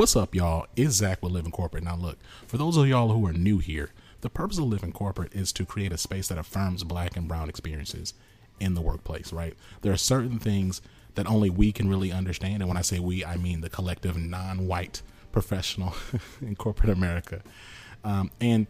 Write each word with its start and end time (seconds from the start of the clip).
What's 0.00 0.16
up, 0.16 0.34
y'all? 0.34 0.66
It's 0.76 0.94
Zach 0.94 1.22
with 1.22 1.32
Living 1.32 1.52
Corporate. 1.52 1.84
Now, 1.84 1.94
look, 1.94 2.16
for 2.46 2.56
those 2.56 2.78
of 2.78 2.88
y'all 2.88 3.12
who 3.12 3.26
are 3.26 3.34
new 3.34 3.58
here, 3.58 3.90
the 4.22 4.30
purpose 4.30 4.56
of 4.56 4.64
Living 4.64 4.92
Corporate 4.92 5.34
is 5.34 5.52
to 5.52 5.66
create 5.66 5.92
a 5.92 5.98
space 5.98 6.28
that 6.28 6.38
affirms 6.38 6.84
black 6.84 7.18
and 7.18 7.28
brown 7.28 7.50
experiences 7.50 8.14
in 8.58 8.72
the 8.72 8.80
workplace, 8.80 9.30
right? 9.30 9.54
There 9.82 9.92
are 9.92 9.98
certain 9.98 10.38
things 10.38 10.80
that 11.16 11.26
only 11.26 11.50
we 11.50 11.70
can 11.70 11.86
really 11.86 12.12
understand. 12.12 12.62
And 12.62 12.68
when 12.68 12.78
I 12.78 12.80
say 12.80 12.98
we, 12.98 13.26
I 13.26 13.36
mean 13.36 13.60
the 13.60 13.68
collective 13.68 14.16
non 14.16 14.66
white 14.66 15.02
professional 15.32 15.94
in 16.40 16.56
corporate 16.56 16.88
America. 16.88 17.42
Um, 18.02 18.30
and 18.40 18.68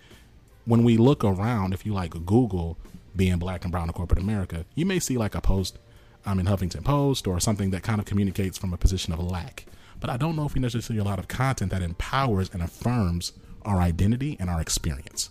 when 0.65 0.83
we 0.83 0.97
look 0.97 1.23
around, 1.23 1.75
if 1.75 1.87
you 1.87 1.95
like 1.95 2.11
Google 2.27 2.77
being 3.15 3.39
black 3.39 3.63
and 3.63 3.71
brown 3.71 3.87
in 3.87 3.93
corporate 3.93 4.19
America, 4.19 4.65
you 4.75 4.85
may 4.85 4.99
see 4.99 5.17
like 5.17 5.37
a 5.37 5.41
post 5.41 5.79
um, 6.27 6.41
in 6.41 6.47
Huffington 6.47 6.85
Post 6.85 7.29
or 7.29 7.39
something 7.39 7.71
that 7.71 7.85
kind 7.85 8.01
of 8.01 8.05
communicates 8.05 8.59
from 8.59 8.73
a 8.73 8.77
position 8.77 9.13
of 9.13 9.21
lack. 9.21 9.67
But 10.01 10.11
I 10.11 10.17
don't 10.17 10.37
know 10.37 10.47
if 10.47 10.55
we 10.55 10.61
necessarily 10.61 10.99
see 10.99 11.01
a 11.01 11.09
lot 11.09 11.19
of 11.19 11.29
content 11.29 11.71
that 11.71 11.83
empowers 11.83 12.51
and 12.53 12.63
affirms 12.63 13.33
our 13.63 13.79
identity 13.79 14.37
and 14.41 14.49
our 14.49 14.61
experience. 14.61 15.31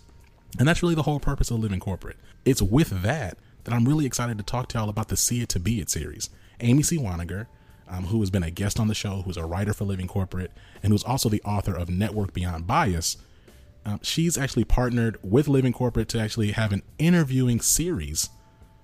And 0.58 0.66
that's 0.66 0.82
really 0.82 0.94
the 0.94 1.02
whole 1.02 1.20
purpose 1.20 1.50
of 1.50 1.58
living 1.58 1.80
corporate. 1.80 2.16
It's 2.44 2.62
with 2.62 3.02
that 3.02 3.38
that 3.64 3.74
I'm 3.74 3.86
really 3.86 4.06
excited 4.06 4.38
to 4.38 4.44
talk 4.44 4.68
to 4.68 4.78
y'all 4.78 4.88
about 4.88 5.08
the 5.08 5.16
See 5.16 5.42
It 5.42 5.48
to 5.50 5.60
Be 5.60 5.80
It 5.80 5.90
series. 5.90 6.30
Amy 6.60 6.82
C. 6.82 6.98
Waninger, 6.98 7.46
um, 7.88 8.04
who 8.06 8.20
has 8.20 8.30
been 8.30 8.42
a 8.42 8.50
guest 8.50 8.78
on 8.78 8.88
the 8.88 8.94
show, 8.94 9.22
who's 9.22 9.36
a 9.36 9.44
writer 9.44 9.72
for 9.72 9.84
Living 9.84 10.06
Corporate, 10.06 10.52
and 10.82 10.92
who's 10.92 11.04
also 11.04 11.28
the 11.28 11.42
author 11.42 11.74
of 11.74 11.88
Network 11.88 12.32
Beyond 12.32 12.66
Bias, 12.66 13.16
um, 13.84 14.00
she's 14.02 14.36
actually 14.38 14.64
partnered 14.64 15.18
with 15.22 15.48
Living 15.48 15.72
Corporate 15.72 16.08
to 16.10 16.20
actually 16.20 16.52
have 16.52 16.72
an 16.72 16.82
interviewing 16.98 17.60
series 17.60 18.30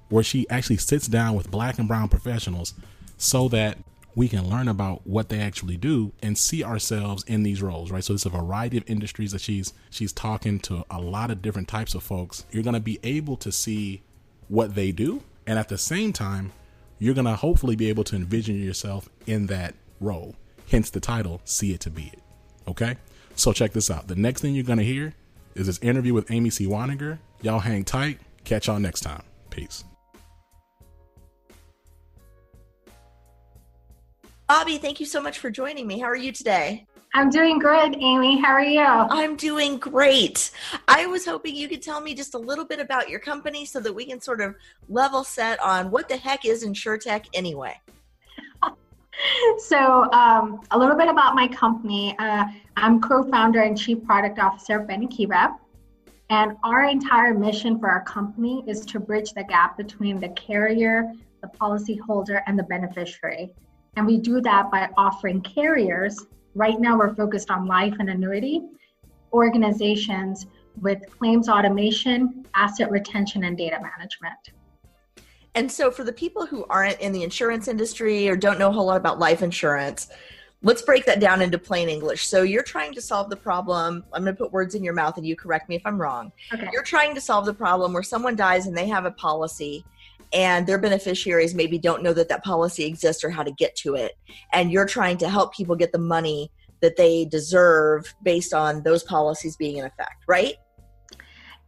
where 0.09 0.25
she 0.25 0.49
actually 0.49 0.79
sits 0.79 1.07
down 1.07 1.35
with 1.35 1.51
black 1.51 1.79
and 1.79 1.89
brown 1.89 2.09
professionals 2.09 2.75
so 3.17 3.49
that 3.49 3.79
we 4.17 4.29
can 4.29 4.49
learn 4.49 4.67
about 4.67 5.07
what 5.07 5.29
they 5.29 5.39
actually 5.39 5.77
do 5.77 6.11
and 6.23 6.37
see 6.37 6.65
ourselves 6.65 7.23
in 7.25 7.43
these 7.45 7.63
roles, 7.63 7.93
right? 7.93 8.03
So 8.03 8.15
it's 8.15 8.25
a 8.25 8.31
variety 8.31 8.79
of 8.79 8.85
industries 8.89 9.31
that 9.33 9.43
she's 9.43 9.75
she's 9.91 10.13
talking 10.13 10.59
to 10.61 10.85
a 10.91 11.01
lot 11.01 11.31
of 11.31 11.43
different 11.43 11.69
types 11.69 11.95
of 11.95 12.03
folks. 12.03 12.47
You're 12.51 12.65
going 12.65 12.75
to 12.75 12.81
be 12.81 12.99
able 13.05 13.37
to 13.37 13.53
see 13.53 14.03
what 14.49 14.75
they 14.75 14.91
do, 14.91 15.23
and 15.47 15.59
at 15.59 15.69
the 15.69 15.79
same 15.79 16.13
time, 16.13 16.53
you're 16.99 17.15
going 17.15 17.27
to 17.27 17.37
hopefully 17.37 17.77
be 17.77 17.91
able 17.91 18.05
to 18.05 18.17
envision 18.17 18.61
yourself 18.61 19.09
in 19.27 19.47
that 19.47 19.75
role. 20.01 20.35
Hence 20.71 20.89
the 20.91 21.01
title, 21.01 21.43
See 21.45 21.75
It 21.75 21.81
to 21.81 21.91
Be 21.91 22.11
It. 22.13 22.23
Okay? 22.67 22.97
So 23.35 23.53
check 23.53 23.73
this 23.73 23.91
out. 23.91 24.09
The 24.09 24.17
next 24.17 24.41
thing 24.41 24.55
you're 24.55 24.65
going 24.65 24.79
to 24.79 24.85
hear 24.85 25.15
is 25.55 25.67
this 25.67 25.79
interview 25.81 26.15
with 26.15 26.31
Amy 26.31 26.49
C. 26.49 26.67
Waninger. 26.67 27.19
Y'all 27.43 27.61
hang 27.61 27.85
tight. 27.85 28.19
Catch 28.45 28.67
y'all 28.67 28.81
next 28.81 29.01
time. 29.01 29.23
Peace. 29.51 29.85
Bobby, 34.49 34.79
thank 34.79 35.01
you 35.01 35.07
so 35.07 35.21
much 35.21 35.41
for 35.41 35.51
joining 35.51 35.89
me. 35.89 35.99
How 35.99 36.07
are 36.07 36.17
you 36.17 36.31
today? 36.31 36.87
I'm 37.15 37.31
doing 37.31 37.59
good, 37.59 37.97
Amy. 37.99 38.41
How 38.41 38.53
are 38.53 38.63
you? 38.63 38.81
I'm 38.81 39.35
doing 39.35 39.77
great. 39.79 40.53
I 40.87 41.07
was 41.07 41.25
hoping 41.25 41.57
you 41.57 41.67
could 41.69 41.83
tell 41.83 42.01
me 42.01 42.15
just 42.15 42.35
a 42.35 42.39
little 42.39 42.65
bit 42.65 42.79
about 42.79 43.09
your 43.09 43.19
company 43.19 43.65
so 43.65 43.81
that 43.81 43.93
we 43.93 44.05
can 44.05 44.21
sort 44.21 44.41
of 44.41 44.55
level 44.89 45.25
set 45.25 45.61
on 45.61 45.91
what 45.91 46.09
the 46.09 46.17
heck 46.17 46.45
is 46.45 46.65
InsureTech 46.65 47.25
anyway. 47.35 47.75
so, 49.59 50.13
um, 50.13 50.61
a 50.71 50.79
little 50.79 50.97
bit 50.97 51.09
about 51.09 51.35
my 51.35 51.49
company. 51.49 52.15
Uh, 52.21 52.45
I'm 52.77 53.01
co 53.01 53.25
founder 53.25 53.63
and 53.63 53.77
chief 53.77 54.05
product 54.05 54.39
officer 54.39 54.81
of 54.81 54.87
Benekiva. 54.87 55.57
And 56.31 56.57
our 56.63 56.85
entire 56.85 57.35
mission 57.35 57.81
for 57.81 57.89
our 57.89 58.05
company 58.05 58.63
is 58.69 58.87
to 58.87 59.01
bridge 59.01 59.33
the 59.33 59.43
gap 59.45 59.77
between 59.77 60.21
the 60.21 60.29
carrier, 60.31 61.13
the 61.41 61.49
policyholder, 61.49 62.43
and 62.47 62.57
the 62.57 62.65
beneficiary. 62.65 63.53
And 63.97 64.07
we 64.07 64.19
do 64.19 64.41
that 64.43 64.71
by 64.71 64.91
offering 64.97 65.41
carriers, 65.41 66.27
right 66.55 66.79
now 66.79 66.99
we're 66.99 67.15
focused 67.15 67.51
on 67.51 67.67
life 67.67 67.95
and 67.99 68.11
annuity, 68.11 68.63
organizations 69.33 70.47
with 70.83 71.03
claims 71.19 71.49
automation, 71.49 72.47
asset 72.55 72.91
retention, 72.91 73.45
and 73.45 73.57
data 73.57 73.79
management. 73.81 74.51
And 75.55 75.73
so, 75.73 75.91
for 75.91 76.05
the 76.05 76.13
people 76.13 76.45
who 76.45 76.67
aren't 76.69 77.01
in 77.01 77.13
the 77.13 77.23
insurance 77.23 77.67
industry 77.67 78.29
or 78.29 78.37
don't 78.37 78.59
know 78.59 78.69
a 78.69 78.73
whole 78.73 78.85
lot 78.85 78.99
about 78.99 79.19
life 79.19 79.41
insurance, 79.41 80.09
let's 80.63 80.83
break 80.83 81.07
that 81.07 81.19
down 81.19 81.41
into 81.41 81.57
plain 81.57 81.89
English. 81.89 82.27
So, 82.27 82.43
you're 82.43 82.63
trying 82.63 82.93
to 82.93 83.01
solve 83.01 83.31
the 83.31 83.37
problem. 83.37 84.05
I'm 84.13 84.25
going 84.25 84.37
to 84.37 84.39
put 84.39 84.53
words 84.53 84.75
in 84.75 84.85
your 84.85 84.93
mouth 84.93 85.17
and 85.17 85.27
you 85.27 85.35
correct 85.35 85.71
me 85.71 85.77
if 85.77 85.83
I'm 85.87 85.99
wrong. 85.99 86.31
Okay. 86.53 86.69
You're 86.71 86.83
trying 86.83 87.15
to 87.15 87.23
solve 87.23 87.47
the 87.47 87.55
problem 87.55 87.95
where 87.95 88.03
someone 88.03 88.37
dies 88.37 88.67
and 88.67 88.77
they 88.77 88.87
have 88.89 89.07
a 89.07 89.11
policy 89.11 89.83
and 90.37 90.67
their 90.67 90.79
beneficiaries 90.79 91.55
maybe 91.55 91.79
don't 91.79 92.03
know 92.03 92.13
that 92.13 92.29
that 92.29 92.45
policy 92.45 92.85
exists 92.85 93.25
or 93.25 93.31
how 93.31 93.43
to 93.43 93.51
get 93.53 93.75
to 93.75 93.95
it. 93.95 94.13
And 94.53 94.71
you're 94.71 94.87
trying 94.87 95.17
to 95.19 95.31
help 95.31 95.55
people 95.55 95.75
get 95.75 95.93
the 95.93 95.99
money 95.99 96.53
that 96.83 96.95
they 96.97 97.25
deserve 97.25 98.15
based 98.23 98.53
on 98.53 98.83
those 98.83 99.03
policies 99.03 99.57
being 99.57 99.79
in 99.79 99.87
effect 99.87 100.25
right? 100.29 100.55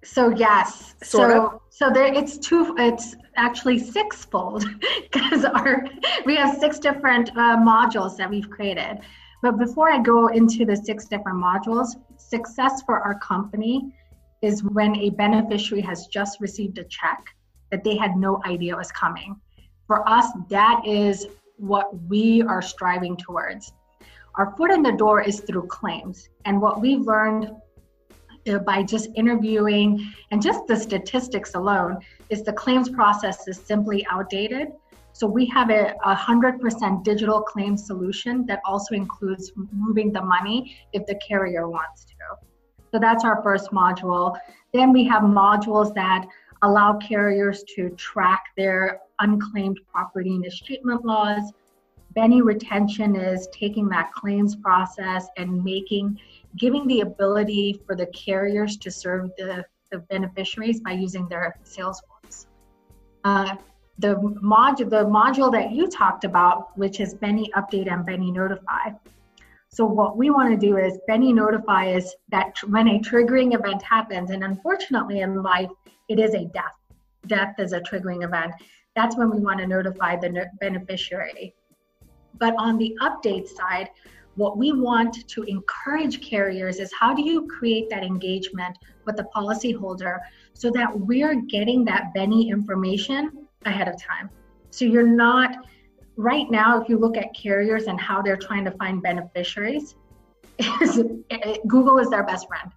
So 0.04 0.28
yes. 0.28 0.94
Sort 1.02 1.30
so 1.32 1.46
of. 1.46 1.60
so 1.70 1.90
there 1.90 2.12
it's 2.12 2.36
two 2.36 2.74
it's 2.78 3.16
actually 3.36 3.78
sixfold 3.78 4.66
because 5.12 5.46
our 5.46 5.86
we 6.26 6.36
have 6.36 6.58
six 6.58 6.78
different 6.78 7.30
uh, 7.30 7.56
modules 7.56 8.16
that 8.18 8.28
we've 8.28 8.50
created. 8.50 9.00
But 9.40 9.58
before 9.58 9.90
i 9.90 9.98
go 9.98 10.28
into 10.28 10.66
the 10.66 10.76
six 10.76 11.06
different 11.06 11.38
modules 11.42 11.88
success 12.18 12.82
for 12.82 13.00
our 13.00 13.18
company 13.18 13.94
is 14.42 14.62
when 14.62 14.94
a 14.96 15.10
beneficiary 15.10 15.80
has 15.82 16.06
just 16.08 16.38
received 16.40 16.76
a 16.78 16.84
check 16.84 17.24
that 17.70 17.84
they 17.84 17.96
had 17.96 18.16
no 18.16 18.40
idea 18.44 18.76
was 18.76 18.90
coming. 18.92 19.36
For 19.86 20.08
us, 20.08 20.26
that 20.48 20.82
is 20.86 21.26
what 21.56 21.86
we 22.08 22.42
are 22.42 22.62
striving 22.62 23.16
towards. 23.16 23.72
Our 24.36 24.54
foot 24.56 24.70
in 24.70 24.82
the 24.82 24.92
door 24.92 25.20
is 25.20 25.40
through 25.40 25.66
claims. 25.66 26.28
And 26.44 26.60
what 26.60 26.80
we've 26.80 27.00
learned 27.00 27.50
uh, 28.48 28.58
by 28.58 28.82
just 28.82 29.08
interviewing 29.14 30.12
and 30.30 30.40
just 30.40 30.66
the 30.66 30.76
statistics 30.76 31.54
alone 31.54 31.98
is 32.30 32.42
the 32.42 32.52
claims 32.52 32.88
process 32.88 33.48
is 33.48 33.58
simply 33.58 34.06
outdated. 34.10 34.68
So 35.12 35.26
we 35.26 35.46
have 35.46 35.70
a, 35.70 35.94
a 36.04 36.14
100% 36.14 37.02
digital 37.02 37.42
claim 37.42 37.76
solution 37.76 38.46
that 38.46 38.60
also 38.64 38.94
includes 38.94 39.50
moving 39.72 40.12
the 40.12 40.22
money 40.22 40.76
if 40.92 41.04
the 41.06 41.16
carrier 41.16 41.68
wants 41.68 42.04
to. 42.04 42.14
So 42.92 42.98
that's 43.00 43.24
our 43.24 43.42
first 43.42 43.70
module. 43.70 44.38
Then 44.72 44.92
we 44.92 45.04
have 45.04 45.22
modules 45.22 45.92
that 45.94 46.26
allow 46.62 46.96
carriers 46.98 47.62
to 47.74 47.91
track 47.91 48.44
their 48.56 49.00
unclaimed 49.20 49.78
property 49.91 50.30
and 50.30 50.44
escheatment 50.44 51.04
laws. 51.04 51.52
Benny 52.14 52.42
retention 52.42 53.14
is 53.16 53.48
taking 53.52 53.88
that 53.88 54.12
claims 54.12 54.56
process 54.56 55.28
and 55.36 55.62
making, 55.62 56.19
giving 56.56 56.86
the 56.86 57.00
ability 57.00 57.80
for 57.86 57.94
the 57.94 58.06
carriers 58.06 58.76
to 58.78 58.91
serve 58.91 59.30
the, 59.36 59.64
the 59.91 59.98
beneficiaries 59.98 60.80
by 60.80 60.92
using 60.92 61.28
their 61.28 61.54
sales 61.62 62.02
force. 62.08 62.46
Uh, 63.25 63.56
the 63.98 64.14
module, 64.16 64.88
the 64.88 65.04
module 65.04 65.50
that 65.52 65.72
you 65.72 65.88
talked 65.88 66.25
about, 66.25 66.76
which 66.78 67.00
is 67.00 67.14
Benny 67.14 67.50
Update 67.56 67.92
and 67.92 68.06
Benny 68.06 68.30
Notify. 68.30 68.90
So 69.70 69.84
what 69.84 70.16
we 70.16 70.30
want 70.30 70.50
to 70.50 70.66
do 70.66 70.76
is 70.76 70.98
Benny 71.06 71.32
Notify 71.32 71.92
us 71.92 72.14
that 72.30 72.56
when 72.68 72.88
a 72.88 72.98
triggering 73.00 73.54
event 73.54 73.82
happens, 73.82 74.30
and 74.30 74.42
unfortunately 74.42 75.20
in 75.20 75.42
life, 75.42 75.70
it 76.08 76.18
is 76.18 76.34
a 76.34 76.46
death. 76.46 76.74
Death 77.26 77.54
is 77.58 77.72
a 77.72 77.80
triggering 77.80 78.24
event. 78.24 78.52
That's 78.96 79.16
when 79.16 79.30
we 79.30 79.40
want 79.40 79.60
to 79.60 79.66
notify 79.66 80.16
the 80.16 80.46
beneficiary. 80.60 81.54
But 82.38 82.54
on 82.56 82.78
the 82.78 82.96
update 83.02 83.46
side, 83.48 83.90
what 84.36 84.56
we 84.56 84.72
want 84.72 85.28
to 85.28 85.42
encourage 85.42 86.22
carriers 86.22 86.78
is 86.78 86.92
how 86.98 87.12
do 87.12 87.22
you 87.22 87.46
create 87.48 87.90
that 87.90 88.04
engagement 88.04 88.78
with 89.04 89.16
the 89.16 89.26
policyholder 89.34 90.18
so 90.54 90.70
that 90.70 90.98
we're 90.98 91.34
getting 91.42 91.84
that 91.84 92.14
Benny 92.14 92.48
information 92.48 93.46
ahead 93.66 93.88
of 93.88 94.00
time. 94.00 94.31
So 94.70 94.84
you're 94.84 95.06
not, 95.06 95.66
right 96.19 96.50
now, 96.50 96.81
if 96.81 96.88
you 96.88 96.99
look 96.99 97.17
at 97.17 97.32
carriers 97.35 97.85
and 97.85 97.99
how 97.99 98.20
they're 98.20 98.37
trying 98.37 98.65
to 98.67 98.73
find 98.73 99.03
beneficiaries, 99.03 99.94
is, 100.82 101.03
eh, 101.31 101.56
Google 101.67 101.99
is 101.99 102.11
their 102.11 102.25
best 102.25 102.47
friend 102.49 102.70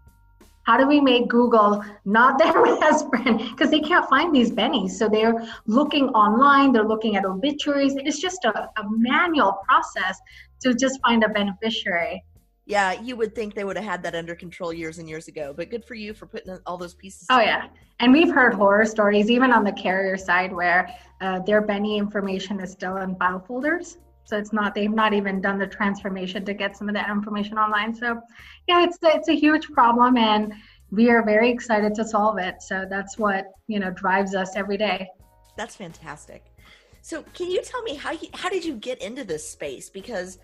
how 0.64 0.78
do 0.78 0.88
we 0.88 1.02
make 1.02 1.28
Google 1.28 1.84
not 2.06 2.38
their 2.38 2.54
best 2.80 3.08
friend? 3.10 3.40
Because 3.40 3.72
they 3.72 3.80
can't 3.80 4.08
find 4.10 4.34
these 4.34 4.52
bennies. 4.52 4.92
So 4.92 5.10
they're 5.10 5.46
looking 5.66 6.10
online, 6.10 6.72
they're 6.72 6.88
looking 6.88 7.16
at 7.16 7.26
obituaries. 7.26 7.94
It's 7.98 8.20
just 8.20 8.46
a, 8.46 8.70
a 8.80 8.84
manual 8.90 9.60
process 9.68 10.20
to 10.62 10.74
just 10.74 11.00
find 11.02 11.24
a 11.24 11.30
beneficiary. 11.30 12.24
Yeah, 12.66 12.94
you 13.02 13.16
would 13.16 13.34
think 13.34 13.56
they 13.56 13.64
would 13.64 13.76
have 13.76 13.86
had 13.86 14.04
that 14.04 14.16
under 14.16 14.36
control 14.36 14.72
years 14.72 15.00
and 15.00 15.10
years 15.10 15.28
ago, 15.28 15.54
but 15.56 15.70
good 15.70 15.84
for 15.84 15.96
you 15.96 16.14
for 16.14 16.28
putting 16.28 16.58
all 16.66 16.78
those 16.78 16.94
pieces. 16.94 17.28
Oh, 17.30 17.40
together. 17.40 17.64
yeah. 17.64 17.82
And 18.00 18.14
we've 18.14 18.32
heard 18.32 18.54
horror 18.54 18.86
stories, 18.86 19.30
even 19.32 19.52
on 19.52 19.64
the 19.64 19.72
carrier 19.72 20.16
side, 20.18 20.54
where 20.54 20.90
uh, 21.22 21.40
their 21.40 21.62
Benny 21.62 21.98
information 21.98 22.60
is 22.60 22.72
still 22.72 22.98
in 22.98 23.16
file 23.16 23.40
folders. 23.40 23.98
So 24.26 24.38
it's 24.38 24.54
not 24.54 24.76
they've 24.76 24.92
not 24.92 25.14
even 25.14 25.42
done 25.42 25.58
the 25.58 25.68
transformation 25.68 26.46
to 26.46 26.54
get 26.54 26.78
some 26.78 26.88
of 26.88 26.96
that 26.96 27.10
information 27.10 27.58
online. 27.58 27.94
So 27.94 28.22
yeah, 28.68 28.84
it's 28.84 28.98
it's 29.02 29.28
a 29.28 29.36
huge 29.36 29.68
problem 29.72 30.18
and 30.18 30.54
we 30.92 31.10
are 31.10 31.24
very 31.24 31.50
excited 31.50 31.96
to 31.96 32.06
solve 32.06 32.38
it. 32.38 32.62
So 32.62 32.86
that's 32.90 33.18
what, 33.18 33.48
you 33.68 33.80
know, 33.80 33.92
drives 33.92 34.36
us 34.36 34.56
every 34.56 34.78
day. 34.78 35.10
That's 35.58 35.76
fantastic. 35.76 36.46
So 37.02 37.24
can 37.34 37.50
you 37.50 37.62
tell 37.62 37.82
me 37.82 37.96
how 37.96 38.12
you, 38.12 38.28
how 38.34 38.50
did 38.50 38.64
you 38.64 38.76
get 38.76 39.02
into 39.02 39.24
this 39.24 39.48
space 39.50 39.90
because 39.90 40.38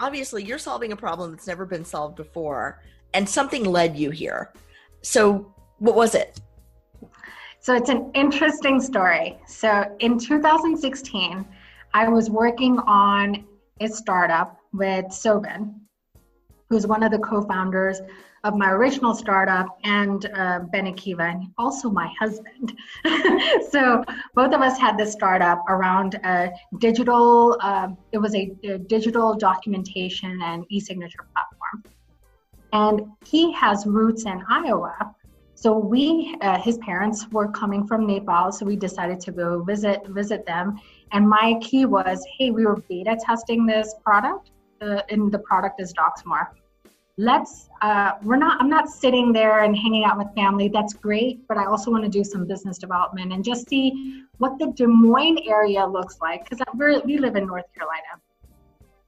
obviously 0.00 0.42
you're 0.42 0.58
solving 0.58 0.92
a 0.92 0.96
problem 0.96 1.30
that's 1.30 1.46
never 1.46 1.64
been 1.64 1.84
solved 1.84 2.16
before 2.16 2.82
and 3.14 3.28
something 3.28 3.64
led 3.64 3.96
you 3.96 4.10
here. 4.10 4.52
So, 5.02 5.54
what 5.78 5.94
was 5.94 6.14
it? 6.14 6.40
So, 7.60 7.74
it's 7.74 7.90
an 7.90 8.10
interesting 8.14 8.80
story. 8.80 9.38
So, 9.46 9.84
in 10.00 10.18
2016, 10.18 11.46
I 11.92 12.08
was 12.08 12.30
working 12.30 12.78
on 12.80 13.44
a 13.80 13.88
startup 13.88 14.58
with 14.72 15.06
Sovin, 15.06 15.74
who's 16.68 16.86
one 16.86 17.02
of 17.02 17.10
the 17.12 17.18
co 17.18 17.42
founders 17.42 18.00
of 18.44 18.56
my 18.56 18.70
original 18.70 19.14
startup 19.14 19.78
and 19.84 20.26
uh, 20.34 20.60
Benekiva, 20.72 21.32
and 21.32 21.48
also 21.58 21.90
my 21.90 22.10
husband. 22.18 22.76
so 23.70 24.02
both 24.34 24.54
of 24.54 24.62
us 24.62 24.78
had 24.78 24.96
this 24.96 25.12
startup 25.12 25.62
around 25.68 26.14
a 26.24 26.50
digital. 26.78 27.58
Uh, 27.60 27.88
it 28.12 28.18
was 28.18 28.34
a, 28.34 28.52
a, 28.64 28.78
digital 28.78 29.34
documentation 29.34 30.40
and 30.42 30.64
e-signature 30.70 31.26
platform, 31.34 31.94
and 32.72 33.02
he 33.26 33.52
has 33.52 33.86
roots 33.86 34.24
in 34.24 34.42
Iowa. 34.48 35.14
So 35.54 35.76
we, 35.76 36.38
uh, 36.40 36.58
his 36.58 36.78
parents 36.78 37.28
were 37.30 37.48
coming 37.48 37.86
from 37.86 38.06
Nepal, 38.06 38.50
so 38.50 38.64
we 38.64 38.76
decided 38.76 39.20
to 39.20 39.32
go 39.32 39.62
visit 39.62 40.06
visit 40.08 40.46
them. 40.46 40.80
And 41.12 41.28
my 41.28 41.58
key 41.60 41.84
was, 41.84 42.24
hey, 42.38 42.50
we 42.50 42.64
were 42.64 42.82
beta 42.88 43.18
testing 43.22 43.66
this 43.66 43.94
product, 44.02 44.52
uh, 44.80 45.02
and 45.10 45.30
the 45.30 45.40
product 45.40 45.78
is 45.78 45.92
Doxmore 45.92 46.48
let's 47.20 47.68
uh, 47.82 48.12
we're 48.22 48.36
not 48.36 48.58
i'm 48.60 48.70
not 48.70 48.88
sitting 48.88 49.30
there 49.30 49.62
and 49.64 49.76
hanging 49.76 50.04
out 50.04 50.16
with 50.16 50.28
family. 50.34 50.68
That's 50.68 50.94
great 50.94 51.46
but 51.48 51.58
i 51.58 51.66
also 51.66 51.90
want 51.90 52.04
to 52.04 52.08
do 52.08 52.24
some 52.24 52.46
business 52.46 52.78
development 52.78 53.32
and 53.32 53.44
just 53.44 53.68
see 53.68 54.24
what 54.38 54.58
the 54.58 54.68
des 54.68 54.86
moines 54.86 55.40
area 55.46 55.84
looks 55.86 56.16
like 56.22 56.48
because 56.48 56.64
we 57.04 57.18
live 57.18 57.36
in 57.36 57.46
north 57.46 57.66
carolina. 57.74 58.12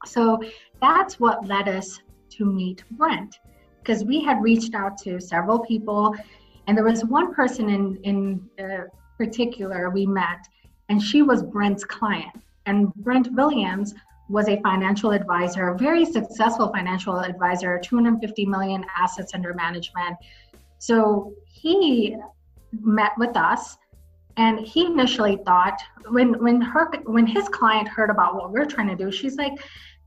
So 0.04 0.42
that's 0.80 1.18
what 1.18 1.46
led 1.46 1.68
us 1.68 2.00
to 2.36 2.44
meet 2.44 2.84
brent 2.92 3.38
because 3.78 4.04
we 4.04 4.22
had 4.22 4.42
reached 4.42 4.74
out 4.74 4.98
to 5.04 5.18
several 5.18 5.58
people 5.60 6.14
and 6.66 6.76
there 6.76 6.84
was 6.84 7.04
one 7.06 7.34
person 7.34 7.70
in 7.70 7.96
in 8.10 8.18
uh, 8.62 8.84
particular 9.16 9.88
we 9.88 10.04
met 10.04 10.46
and 10.90 11.00
she 11.02 11.22
was 11.22 11.42
brent's 11.42 11.84
client. 11.84 12.36
And 12.66 12.92
brent 12.96 13.32
williams 13.32 13.94
was 14.32 14.48
a 14.48 14.58
financial 14.62 15.10
advisor, 15.10 15.68
a 15.68 15.78
very 15.78 16.06
successful 16.06 16.72
financial 16.72 17.20
advisor, 17.20 17.78
250 17.84 18.46
million 18.46 18.82
assets 18.98 19.34
under 19.34 19.52
management. 19.52 20.16
So 20.78 21.34
he 21.44 22.16
met 22.72 23.12
with 23.18 23.36
us 23.36 23.76
and 24.38 24.58
he 24.60 24.86
initially 24.86 25.38
thought 25.44 25.78
when 26.08 26.42
when 26.42 26.62
her 26.62 26.90
when 27.04 27.26
his 27.26 27.46
client 27.50 27.86
heard 27.86 28.08
about 28.08 28.34
what 28.34 28.50
we're 28.50 28.64
trying 28.64 28.88
to 28.88 28.96
do, 28.96 29.12
she's 29.12 29.36
like, 29.36 29.52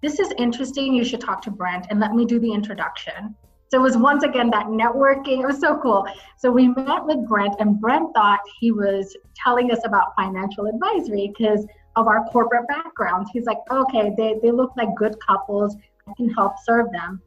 This 0.02 0.20
is 0.20 0.34
interesting, 0.40 0.96
you 0.96 1.06
should 1.06 1.22
talk 1.22 1.44
to 1.44 1.52
Brent 1.52 1.86
and 1.92 2.00
let 2.00 2.16
me 2.16 2.26
do 2.26 2.40
the 2.40 2.52
introduction. 2.52 3.36
So 3.70 3.80
it 3.80 3.84
was 3.84 3.96
once 3.96 4.24
again 4.24 4.50
that 4.52 4.68
networking. 4.68 5.44
It 5.44 5.46
was 5.46 5.60
so 5.60 5.78
cool. 5.78 6.08
So 6.38 6.52
we 6.52 6.70
met 6.70 7.06
with 7.06 7.28
Brent, 7.28 7.56
and 7.60 7.80
Brent 7.80 8.14
thought 8.16 8.40
he 8.60 8.72
was 8.72 9.16
telling 9.36 9.72
us 9.72 9.82
about 9.86 10.16
financial 10.16 10.66
advisory 10.66 11.32
because 11.38 11.66
of 11.96 12.08
our 12.08 12.26
corporate 12.26 12.68
backgrounds. 12.68 13.30
He's 13.32 13.46
like, 13.46 13.60
okay, 13.72 14.14
they, 14.18 14.40
they 14.42 14.52
look 14.52 14.72
like 14.78 14.94
good 14.96 15.16
couples. 15.20 15.76
I 16.08 16.14
can 16.16 16.30
help 16.30 16.54
serve 16.64 16.92
them. 16.92 17.22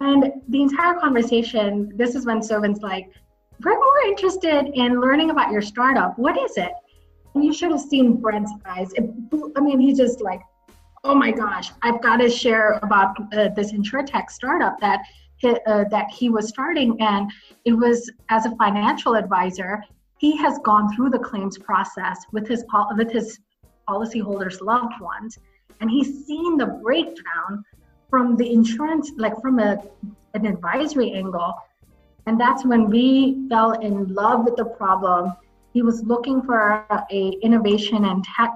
And 0.00 0.32
the 0.48 0.62
entire 0.62 0.94
conversation, 0.94 1.92
this 1.96 2.14
is 2.14 2.26
when 2.26 2.42
Sovin's 2.42 2.82
like, 2.82 3.10
we're 3.64 3.78
more 3.78 4.00
interested 4.06 4.66
in 4.74 5.00
learning 5.00 5.30
about 5.30 5.52
your 5.52 5.62
startup. 5.62 6.18
What 6.18 6.36
is 6.38 6.56
it? 6.56 6.72
And 7.34 7.44
you 7.44 7.52
should 7.52 7.70
have 7.70 7.80
seen 7.80 8.16
Brent's 8.16 8.52
eyes. 8.66 8.92
It, 8.94 9.08
I 9.56 9.60
mean, 9.60 9.78
he's 9.80 9.98
just 9.98 10.20
like, 10.20 10.40
oh 11.04 11.14
my 11.14 11.30
gosh, 11.30 11.70
I've 11.82 12.02
got 12.02 12.16
to 12.16 12.28
share 12.28 12.80
about 12.82 13.16
uh, 13.34 13.48
this 13.54 13.72
insurtech 13.72 14.30
startup 14.30 14.80
that 14.80 15.00
he, 15.36 15.50
uh, 15.66 15.84
that 15.90 16.10
he 16.10 16.30
was 16.30 16.48
starting, 16.48 17.00
and 17.00 17.30
it 17.64 17.72
was 17.72 18.10
as 18.30 18.46
a 18.46 18.56
financial 18.56 19.14
advisor. 19.14 19.82
He 20.18 20.36
has 20.38 20.58
gone 20.64 20.94
through 20.94 21.10
the 21.10 21.18
claims 21.18 21.58
process 21.58 22.24
with 22.32 22.48
his 22.48 22.64
with 22.96 23.10
his 23.10 23.38
policyholders' 23.88 24.60
loved 24.60 25.00
ones, 25.00 25.38
and 25.80 25.90
he's 25.90 26.26
seen 26.26 26.56
the 26.56 26.66
breakdown 26.66 27.64
from 28.10 28.36
the 28.36 28.52
insurance, 28.52 29.12
like 29.16 29.40
from 29.40 29.58
a 29.58 29.82
an 30.34 30.46
advisory 30.46 31.12
angle, 31.12 31.54
and 32.26 32.40
that's 32.40 32.64
when 32.64 32.90
we 32.90 33.46
fell 33.48 33.72
in 33.72 34.12
love 34.12 34.44
with 34.44 34.56
the 34.56 34.64
problem. 34.64 35.32
He 35.72 35.82
was 35.82 36.02
looking 36.02 36.42
for 36.42 36.86
a 37.10 37.30
innovation 37.42 38.04
and 38.04 38.24
tech 38.24 38.54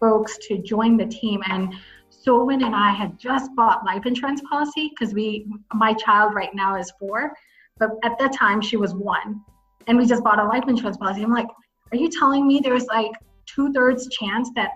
folks 0.00 0.38
to 0.48 0.58
join 0.58 0.96
the 0.96 1.06
team, 1.06 1.42
and 1.48 1.74
Sovin 2.10 2.64
and 2.64 2.74
I 2.74 2.90
had 2.90 3.18
just 3.18 3.54
bought 3.56 3.84
life 3.84 4.06
insurance 4.06 4.40
policy 4.48 4.90
because 4.90 5.14
we, 5.14 5.46
my 5.74 5.92
child 5.94 6.34
right 6.34 6.54
now 6.54 6.76
is 6.76 6.92
four, 6.98 7.32
but 7.78 7.90
at 8.04 8.18
that 8.18 8.32
time 8.32 8.60
she 8.60 8.76
was 8.76 8.94
one, 8.94 9.40
and 9.86 9.98
we 9.98 10.06
just 10.06 10.22
bought 10.22 10.38
a 10.38 10.44
life 10.44 10.64
insurance 10.68 10.96
policy. 10.96 11.22
I'm 11.22 11.32
like, 11.32 11.48
are 11.90 11.96
you 11.96 12.08
telling 12.08 12.46
me 12.46 12.60
there's 12.62 12.86
like 12.86 13.12
two 13.46 13.72
thirds 13.72 14.08
chance 14.08 14.50
that 14.54 14.72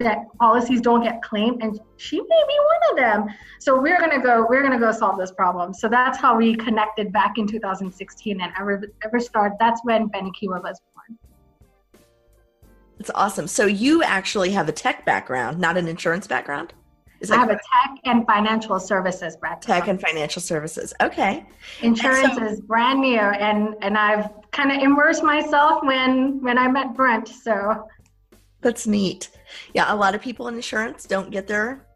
that 0.00 0.24
policies 0.38 0.80
don't 0.80 1.02
get 1.02 1.22
claimed 1.22 1.62
and 1.62 1.78
she 1.98 2.16
may 2.16 2.42
be 2.48 2.58
one 2.58 2.90
of 2.90 2.96
them. 2.96 3.36
So 3.58 3.78
we're 3.78 3.98
going 3.98 4.10
to 4.10 4.20
go 4.20 4.46
we're 4.48 4.62
going 4.62 4.72
to 4.72 4.78
go 4.78 4.92
solve 4.92 5.18
this 5.18 5.30
problem. 5.30 5.74
So 5.74 5.88
that's 5.88 6.18
how 6.18 6.36
we 6.36 6.56
connected 6.56 7.12
back 7.12 7.36
in 7.36 7.46
2016 7.46 8.40
and 8.40 8.52
ever 8.58 8.82
ever 9.04 9.20
start 9.20 9.52
that's 9.60 9.80
when 9.84 10.08
Benekiva 10.08 10.62
was 10.62 10.80
born. 10.94 11.18
That's 12.98 13.10
awesome. 13.14 13.46
So 13.46 13.66
you 13.66 14.02
actually 14.02 14.50
have 14.52 14.68
a 14.68 14.72
tech 14.72 15.04
background 15.04 15.58
not 15.58 15.76
an 15.76 15.86
insurance 15.86 16.26
background 16.26 16.72
I 17.28 17.36
have 17.36 17.48
correct? 17.48 17.66
a 17.66 17.88
tech 17.88 17.98
and 18.04 18.26
financial 18.26 18.80
services 18.80 19.36
background. 19.36 19.62
Tech 19.62 19.88
and 19.88 20.00
financial 20.00 20.40
services. 20.40 20.94
Okay. 21.02 21.44
Insurance 21.82 22.36
so, 22.36 22.44
is 22.44 22.60
brand 22.60 23.00
new, 23.00 23.18
and 23.18 23.74
and 23.82 23.98
I've 23.98 24.30
kind 24.52 24.72
of 24.72 24.82
immersed 24.82 25.22
myself 25.22 25.82
when 25.82 26.40
when 26.42 26.56
I 26.56 26.68
met 26.68 26.94
Brent. 26.94 27.28
So 27.28 27.86
that's 28.62 28.86
neat. 28.86 29.30
Yeah, 29.74 29.92
a 29.92 29.96
lot 29.96 30.14
of 30.14 30.20
people 30.20 30.48
in 30.48 30.54
insurance 30.54 31.04
don't 31.04 31.30
get 31.30 31.46
there 31.46 31.86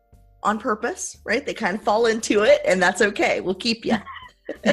on 0.43 0.59
purpose, 0.59 1.19
right? 1.25 1.45
They 1.45 1.55
kind 1.55 1.77
of 1.77 1.83
fall 1.83 2.07
into 2.07 2.43
it, 2.43 2.61
and 2.67 2.83
that's 2.83 3.01
okay. 3.01 3.41
We'll 3.41 3.55
keep 3.55 3.85
you. 3.85 3.97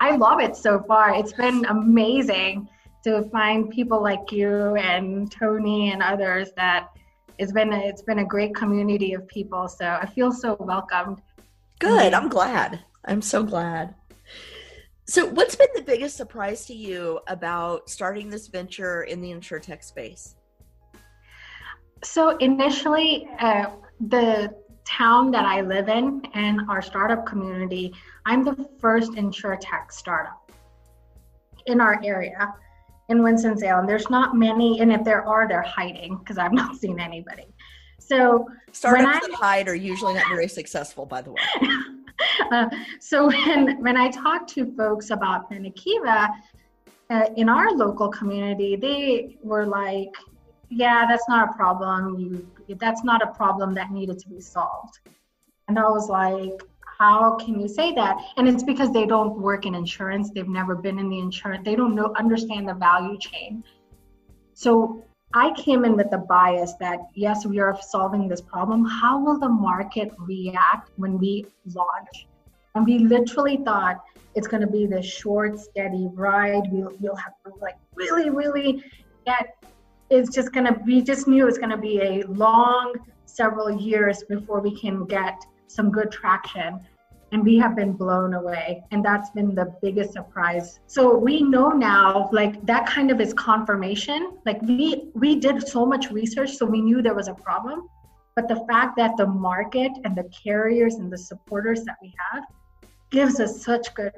I 0.00 0.16
love 0.16 0.40
it 0.40 0.56
so 0.56 0.82
far. 0.88 1.14
It's 1.14 1.32
been 1.32 1.64
amazing 1.66 2.68
to 3.04 3.28
find 3.30 3.70
people 3.70 4.02
like 4.02 4.32
you 4.32 4.74
and 4.76 5.30
Tony 5.30 5.92
and 5.92 6.02
others 6.02 6.50
that 6.56 6.88
it's 7.38 7.52
been 7.52 7.72
a, 7.72 7.78
it's 7.78 8.02
been 8.02 8.18
a 8.18 8.24
great 8.24 8.54
community 8.54 9.14
of 9.14 9.26
people. 9.28 9.68
So 9.68 9.86
I 9.86 10.06
feel 10.06 10.32
so 10.32 10.56
welcomed. 10.60 11.22
Good. 11.78 12.12
I'm 12.12 12.28
glad. 12.28 12.80
I'm 13.04 13.22
so 13.22 13.42
glad. 13.42 13.94
So, 15.06 15.24
what's 15.24 15.56
been 15.56 15.68
the 15.74 15.80
biggest 15.80 16.18
surprise 16.18 16.66
to 16.66 16.74
you 16.74 17.20
about 17.28 17.88
starting 17.88 18.28
this 18.28 18.48
venture 18.48 19.04
in 19.04 19.22
the 19.22 19.30
insurtech 19.30 19.82
space? 19.82 20.34
So, 22.04 22.36
initially, 22.36 23.26
uh, 23.40 23.70
the 24.08 24.54
town 24.84 25.30
that 25.30 25.46
I 25.46 25.62
live 25.62 25.88
in 25.88 26.20
and 26.34 26.60
our 26.68 26.82
startup 26.82 27.24
community, 27.24 27.94
I'm 28.26 28.44
the 28.44 28.68
first 28.80 29.12
insurtech 29.12 29.92
startup 29.92 30.50
in 31.64 31.80
our 31.80 31.98
area 32.04 32.54
in 33.08 33.22
Winston-Salem. 33.22 33.86
There's 33.86 34.10
not 34.10 34.36
many, 34.36 34.80
and 34.80 34.92
if 34.92 35.04
there 35.04 35.26
are, 35.26 35.48
they're 35.48 35.62
hiding 35.62 36.18
because 36.18 36.38
I've 36.38 36.52
not 36.62 36.76
seen 36.76 37.00
anybody. 37.00 37.46
So 37.98 38.46
startups 38.72 39.26
that 39.26 39.34
hide 39.34 39.68
are 39.68 39.74
usually 39.74 40.14
not 40.14 40.28
very 40.28 40.48
successful, 40.48 41.04
by 41.04 41.20
the 41.20 41.32
way. 41.32 41.42
uh, 42.52 42.68
so 43.00 43.28
when 43.28 43.82
when 43.82 43.96
I 43.96 44.10
talk 44.10 44.46
to 44.48 44.74
folks 44.76 45.10
about 45.10 45.50
Ben 45.50 45.70
uh, 47.10 47.24
in 47.36 47.48
our 47.48 47.70
local 47.72 48.08
community, 48.08 48.76
they 48.76 49.36
were 49.42 49.66
like, 49.66 50.14
"Yeah, 50.70 51.04
that's 51.06 51.28
not 51.28 51.50
a 51.50 51.52
problem. 51.52 52.18
You, 52.18 52.76
that's 52.76 53.04
not 53.04 53.22
a 53.22 53.26
problem 53.26 53.74
that 53.74 53.90
needed 53.90 54.18
to 54.20 54.28
be 54.28 54.40
solved." 54.40 55.00
And 55.68 55.78
I 55.78 55.88
was 55.88 56.08
like, 56.08 56.62
how 56.98 57.36
can 57.36 57.60
you 57.60 57.68
say 57.68 57.94
that? 57.94 58.16
And 58.36 58.48
it's 58.48 58.64
because 58.64 58.92
they 58.92 59.06
don't 59.06 59.38
work 59.38 59.66
in 59.66 59.74
insurance. 59.74 60.30
They've 60.30 60.48
never 60.48 60.74
been 60.74 60.98
in 60.98 61.08
the 61.08 61.20
insurance. 61.20 61.64
They 61.64 61.76
don't 61.76 61.94
know 61.94 62.12
understand 62.16 62.68
the 62.68 62.74
value 62.74 63.18
chain. 63.18 63.62
So 64.54 65.04
i 65.34 65.52
came 65.52 65.84
in 65.84 65.94
with 65.94 66.10
the 66.10 66.18
bias 66.18 66.72
that 66.80 67.00
yes 67.14 67.44
we 67.44 67.60
are 67.60 67.78
solving 67.82 68.28
this 68.28 68.40
problem. 68.40 68.84
How 68.84 69.22
will 69.22 69.38
the 69.38 69.48
market 69.48 70.10
react 70.18 70.90
when 70.96 71.18
we 71.18 71.46
launch? 71.74 72.26
And 72.74 72.84
we 72.84 72.98
literally 72.98 73.58
thought 73.58 74.02
it's 74.34 74.48
going 74.48 74.62
to 74.62 74.66
be 74.66 74.86
this 74.86 75.06
short 75.06 75.58
steady 75.60 76.08
ride. 76.14 76.62
We'll, 76.72 76.92
we'll 76.98 77.16
have 77.16 77.34
to 77.46 77.52
like 77.60 77.76
really 77.94 78.30
really 78.30 78.82
get 79.24 79.54
it's 80.10 80.34
just 80.34 80.52
going 80.52 80.66
to 80.66 80.80
we 80.84 81.02
just 81.02 81.28
knew 81.28 81.46
it's 81.46 81.58
going 81.58 81.70
to 81.70 81.76
be 81.76 82.00
a 82.00 82.22
long 82.26 82.94
several 83.26 83.70
years 83.70 84.24
before 84.28 84.60
we 84.60 84.74
can 84.80 85.04
get 85.04 85.44
some 85.68 85.90
good 85.90 86.10
traction 86.10 86.80
and 87.32 87.44
we 87.44 87.58
have 87.58 87.76
been 87.76 87.92
blown 87.92 88.34
away 88.34 88.82
and 88.90 89.04
that's 89.04 89.30
been 89.30 89.54
the 89.54 89.74
biggest 89.82 90.12
surprise 90.12 90.80
so 90.86 91.16
we 91.16 91.42
know 91.42 91.68
now 91.70 92.28
like 92.32 92.64
that 92.64 92.86
kind 92.86 93.10
of 93.10 93.20
is 93.20 93.34
confirmation 93.34 94.38
like 94.46 94.60
we 94.62 95.10
we 95.14 95.36
did 95.36 95.66
so 95.66 95.84
much 95.84 96.10
research 96.10 96.56
so 96.56 96.64
we 96.64 96.80
knew 96.80 97.02
there 97.02 97.14
was 97.14 97.28
a 97.28 97.34
problem 97.34 97.88
But 98.36 98.48
the 98.48 98.64
fact 98.70 98.96
that 98.96 99.16
the 99.16 99.26
market 99.26 99.92
and 100.04 100.16
the 100.16 100.24
carriers 100.42 100.94
and 100.94 101.12
the 101.12 101.18
supporters 101.18 101.84
that 101.84 101.96
we 102.00 102.14
have 102.26 102.44
gives 103.10 103.40
us 103.40 103.62
such 103.64 103.92
good 103.94 104.12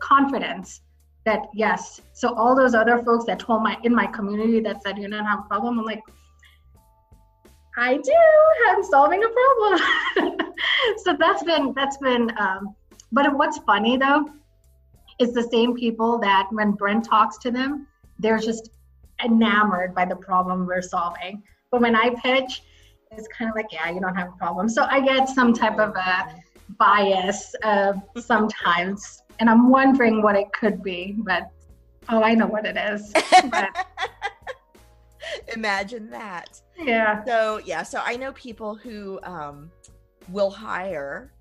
confidence 0.00 0.80
that 1.24 1.48
yes. 1.54 2.00
So 2.12 2.34
all 2.34 2.54
those 2.54 2.74
other 2.74 3.02
folks 3.02 3.24
that 3.26 3.38
told 3.38 3.62
my 3.62 3.76
in 3.82 3.94
my 3.94 4.06
community 4.06 4.60
that 4.60 4.82
said 4.82 4.98
you 4.98 5.08
don't 5.08 5.24
have 5.24 5.40
a 5.40 5.42
problem, 5.42 5.78
I'm 5.78 5.84
like, 5.84 6.02
I 7.76 7.96
do. 7.96 8.12
I'm 8.68 8.82
solving 8.84 9.22
a 9.24 9.28
problem. 9.28 10.38
so 11.04 11.16
that's 11.18 11.42
been 11.42 11.72
that's 11.74 11.96
been. 11.98 12.30
Um, 12.38 12.74
but 13.12 13.36
what's 13.36 13.58
funny 13.58 13.96
though 13.96 14.30
is 15.18 15.32
the 15.32 15.42
same 15.44 15.74
people 15.74 16.18
that 16.18 16.48
when 16.50 16.72
Brent 16.72 17.04
talks 17.04 17.38
to 17.38 17.50
them, 17.50 17.86
they're 18.18 18.38
just 18.38 18.70
enamored 19.24 19.94
by 19.94 20.04
the 20.04 20.16
problem 20.16 20.66
we're 20.66 20.82
solving. 20.82 21.42
But 21.70 21.80
when 21.80 21.94
I 21.94 22.10
pitch, 22.22 22.62
it's 23.12 23.28
kind 23.28 23.48
of 23.48 23.56
like, 23.56 23.66
yeah, 23.72 23.90
you 23.90 24.00
don't 24.00 24.14
have 24.14 24.28
a 24.28 24.36
problem. 24.36 24.68
So 24.68 24.84
I 24.84 25.00
get 25.00 25.28
some 25.28 25.52
type 25.52 25.78
of 25.78 25.94
a 25.96 26.34
bias 26.78 27.54
uh, 27.62 27.94
sometimes, 28.18 29.22
and 29.38 29.48
I'm 29.48 29.70
wondering 29.70 30.22
what 30.22 30.36
it 30.36 30.52
could 30.52 30.82
be. 30.82 31.16
But 31.18 31.50
oh, 32.08 32.22
I 32.22 32.34
know 32.34 32.46
what 32.46 32.66
it 32.66 32.76
is. 32.76 33.12
But, 33.50 33.86
Imagine 35.54 36.10
that. 36.10 36.60
Yeah. 36.78 37.24
So 37.24 37.60
yeah, 37.64 37.82
so 37.82 38.00
I 38.04 38.16
know 38.16 38.32
people 38.32 38.74
who 38.74 39.20
um, 39.22 39.70
will 40.28 40.50
hire. 40.50 41.32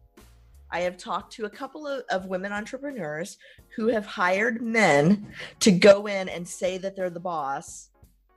I 0.72 0.82
have 0.82 0.98
talked 0.98 1.34
to 1.34 1.46
a 1.46 1.50
couple 1.50 1.88
of, 1.88 2.04
of 2.10 2.26
women 2.26 2.52
entrepreneurs 2.52 3.38
who 3.76 3.88
have 3.88 4.06
hired 4.06 4.62
men 4.62 5.28
to 5.60 5.72
go 5.72 6.08
in 6.08 6.30
and 6.30 6.48
say 6.48 6.80
that 6.80 6.96
they're 6.96 7.12
the 7.12 7.20
boss 7.20 7.90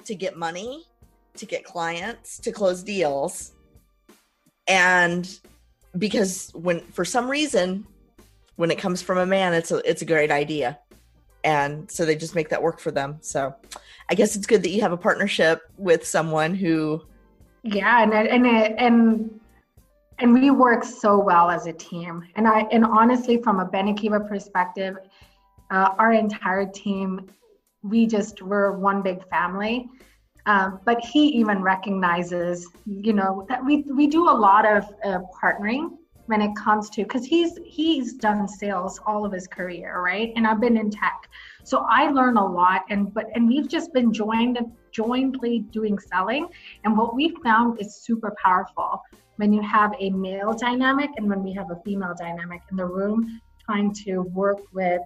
to 0.05 0.15
get 0.15 0.37
money, 0.37 0.85
to 1.37 1.47
get 1.47 1.65
clients, 1.65 2.39
to 2.41 2.53
close 2.53 2.83
deals. 2.83 3.53
And 4.69 5.29
because 5.97 6.51
when 6.55 6.81
for 6.81 7.05
some 7.05 7.31
reason 7.31 7.87
when 8.57 8.71
it 8.71 8.79
comes 8.79 9.01
from 9.01 9.19
a 9.19 9.27
man 9.27 9.55
it's 9.55 9.71
a 9.71 9.89
it's 9.89 10.03
a 10.03 10.05
great 10.05 10.31
idea. 10.31 10.79
And 11.47 11.89
so 11.89 12.05
they 12.05 12.17
just 12.17 12.35
make 12.35 12.49
that 12.49 12.61
work 12.61 12.81
for 12.81 12.91
them. 12.91 13.19
So 13.21 13.55
I 14.11 14.17
guess 14.17 14.35
it's 14.35 14.47
good 14.47 14.65
that 14.65 14.71
you 14.71 14.81
have 14.81 14.91
a 14.91 14.97
partnership 14.97 15.63
with 15.79 16.05
someone 16.05 16.57
who 16.57 17.03
yeah 17.63 18.03
and 18.03 18.13
and 18.13 18.47
and 18.47 19.41
and 20.19 20.35
we 20.35 20.51
work 20.51 20.83
so 20.83 21.19
well 21.19 21.49
as 21.49 21.67
a 21.67 21.73
team. 21.73 22.25
And 22.35 22.49
i 22.49 22.63
and 22.73 22.85
honestly 22.85 23.41
from 23.41 23.61
a 23.61 23.67
benekiva 23.67 24.29
perspective 24.29 24.97
uh, 25.71 25.91
our 25.99 26.13
entire 26.13 26.67
team 26.67 27.31
we 27.83 28.09
just 28.09 28.43
we're 28.43 28.73
one 28.73 29.01
big 29.01 29.27
family. 29.29 29.89
Um, 30.47 30.81
but 30.85 31.05
he 31.05 31.27
even 31.29 31.63
recognizes 31.63 32.67
you 32.87 33.13
know 33.13 33.47
that 33.49 33.65
we 33.65 33.83
we 33.83 34.09
do 34.09 34.29
a 34.29 34.37
lot 34.47 34.67
of 34.67 34.83
uh, 35.05 35.21
partnering 35.41 35.91
when 36.27 36.43
it 36.43 36.55
comes 36.57 36.91
to 36.91 37.03
because 37.03 37.25
he's 37.25 37.59
he's 37.65 38.15
done 38.15 38.47
sales 38.47 39.01
all 39.07 39.25
of 39.25 39.33
his 39.33 39.47
career 39.47 40.01
right? 40.01 40.33
And 40.37 40.47
i've 40.47 40.61
been 40.61 40.77
in 40.77 40.91
tech. 40.91 41.29
So 41.65 41.85
I 41.91 42.11
learn 42.11 42.37
a 42.37 42.47
lot, 42.47 42.83
and 42.91 43.13
but 43.13 43.27
and 43.35 43.49
we've 43.49 43.69
just 43.69 43.93
been 43.93 44.13
joined 44.13 44.59
jointly 44.93 45.61
doing 45.71 45.99
selling, 45.99 46.49
and 46.85 46.97
what 46.97 47.15
we 47.15 47.35
found 47.43 47.81
is 47.81 47.97
super 47.97 48.35
powerful 48.43 49.03
when 49.37 49.53
you 49.53 49.61
have 49.63 49.95
a 49.99 50.11
male 50.11 50.53
dynamic 50.53 51.11
and 51.17 51.29
when 51.29 51.43
we 51.43 51.53
have 51.53 51.71
a 51.71 51.77
female 51.85 52.15
dynamic 52.19 52.63
in 52.71 52.77
the 52.77 52.85
room 52.85 53.41
trying 53.65 53.93
to 53.93 54.23
work 54.23 54.61
with 54.73 55.03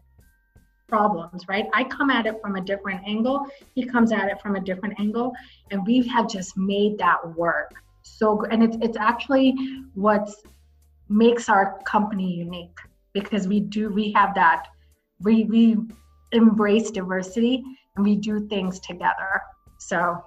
problems, 0.89 1.49
right? 1.49 1.67
I 1.73 1.85
come 1.85 2.11
at 2.11 2.27
it 2.27 2.41
from 2.43 2.57
a 2.57 2.61
different 2.61 3.01
angle, 3.07 3.47
he 3.75 3.85
comes 3.85 4.13
at 4.13 4.29
it 4.29 4.41
from 4.43 4.57
a 4.57 4.61
different 4.61 4.99
angle, 5.01 5.33
and 5.71 5.87
we 5.87 6.07
have 6.09 6.29
just 6.29 6.57
made 6.57 6.99
that 6.99 7.37
work. 7.37 7.73
So, 8.03 8.43
and 8.51 8.63
it's, 8.63 8.77
it's 8.83 8.97
actually 8.97 9.55
what 9.95 10.31
makes 11.11 11.49
our 11.49 11.81
company 11.83 12.33
unique 12.33 12.79
because 13.13 13.49
we 13.49 13.61
do, 13.61 13.91
we 13.91 14.13
have 14.13 14.35
that, 14.35 14.69
we, 15.21 15.45
we 15.45 15.77
embrace 16.33 16.91
diversity 16.91 17.63
and 17.97 18.05
we 18.05 18.17
do 18.17 18.47
things 18.49 18.81
together. 18.81 19.43
So 19.79 20.25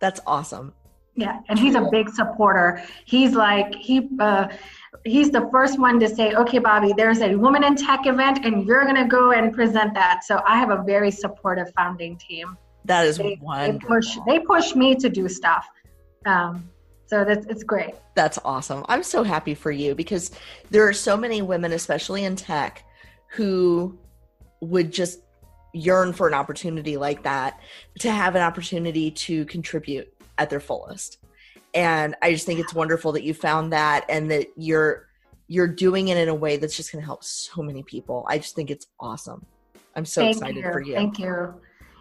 that's 0.00 0.20
awesome. 0.26 0.72
Yeah, 1.16 1.40
and 1.48 1.58
he's 1.58 1.74
a 1.74 1.88
big 1.90 2.08
supporter. 2.08 2.82
He's 3.04 3.34
like 3.34 3.74
he 3.74 4.08
uh, 4.20 4.48
he's 5.04 5.30
the 5.30 5.48
first 5.50 5.78
one 5.78 5.98
to 6.00 6.08
say, 6.08 6.34
"Okay, 6.34 6.58
Bobby, 6.58 6.94
there's 6.96 7.20
a 7.20 7.34
woman 7.34 7.64
in 7.64 7.74
tech 7.76 8.06
event, 8.06 8.44
and 8.44 8.64
you're 8.66 8.86
gonna 8.86 9.06
go 9.06 9.32
and 9.32 9.52
present 9.52 9.92
that." 9.94 10.24
So 10.24 10.40
I 10.46 10.56
have 10.56 10.70
a 10.70 10.82
very 10.82 11.10
supportive 11.10 11.72
founding 11.76 12.16
team. 12.16 12.56
That 12.84 13.06
is 13.06 13.18
they, 13.18 13.38
wonderful. 13.42 13.80
They 13.80 13.86
push 13.86 14.18
they 14.26 14.38
push 14.38 14.74
me 14.74 14.94
to 14.94 15.08
do 15.10 15.28
stuff. 15.28 15.66
Um, 16.26 16.70
so 17.10 17.24
that's 17.24 17.44
it's 17.46 17.64
great. 17.64 17.96
That's 18.14 18.38
awesome. 18.44 18.84
I'm 18.88 19.02
so 19.02 19.24
happy 19.24 19.54
for 19.54 19.72
you 19.72 19.96
because 19.96 20.30
there 20.70 20.86
are 20.86 20.92
so 20.92 21.16
many 21.16 21.42
women, 21.42 21.72
especially 21.72 22.22
in 22.22 22.36
tech, 22.36 22.84
who 23.26 23.98
would 24.60 24.92
just 24.92 25.18
yearn 25.72 26.12
for 26.12 26.28
an 26.28 26.34
opportunity 26.34 26.96
like 26.96 27.24
that 27.24 27.58
to 27.98 28.12
have 28.12 28.36
an 28.36 28.42
opportunity 28.42 29.10
to 29.10 29.44
contribute 29.46 30.12
at 30.38 30.50
their 30.50 30.58
fullest 30.58 31.18
and 31.74 32.16
i 32.22 32.32
just 32.32 32.44
think 32.44 32.58
it's 32.58 32.74
wonderful 32.74 33.12
that 33.12 33.22
you 33.22 33.32
found 33.32 33.72
that 33.72 34.04
and 34.08 34.28
that 34.28 34.48
you're 34.56 35.06
you're 35.46 35.68
doing 35.68 36.08
it 36.08 36.16
in 36.16 36.28
a 36.28 36.34
way 36.34 36.56
that's 36.56 36.76
just 36.76 36.90
going 36.90 37.00
to 37.00 37.06
help 37.06 37.22
so 37.22 37.62
many 37.62 37.84
people 37.84 38.26
i 38.28 38.36
just 38.36 38.56
think 38.56 38.68
it's 38.68 38.88
awesome 38.98 39.46
i'm 39.94 40.04
so 40.04 40.22
thank 40.22 40.38
excited 40.38 40.64
you. 40.64 40.72
for 40.72 40.80
you 40.80 40.94
thank 40.94 41.20
you 41.20 41.54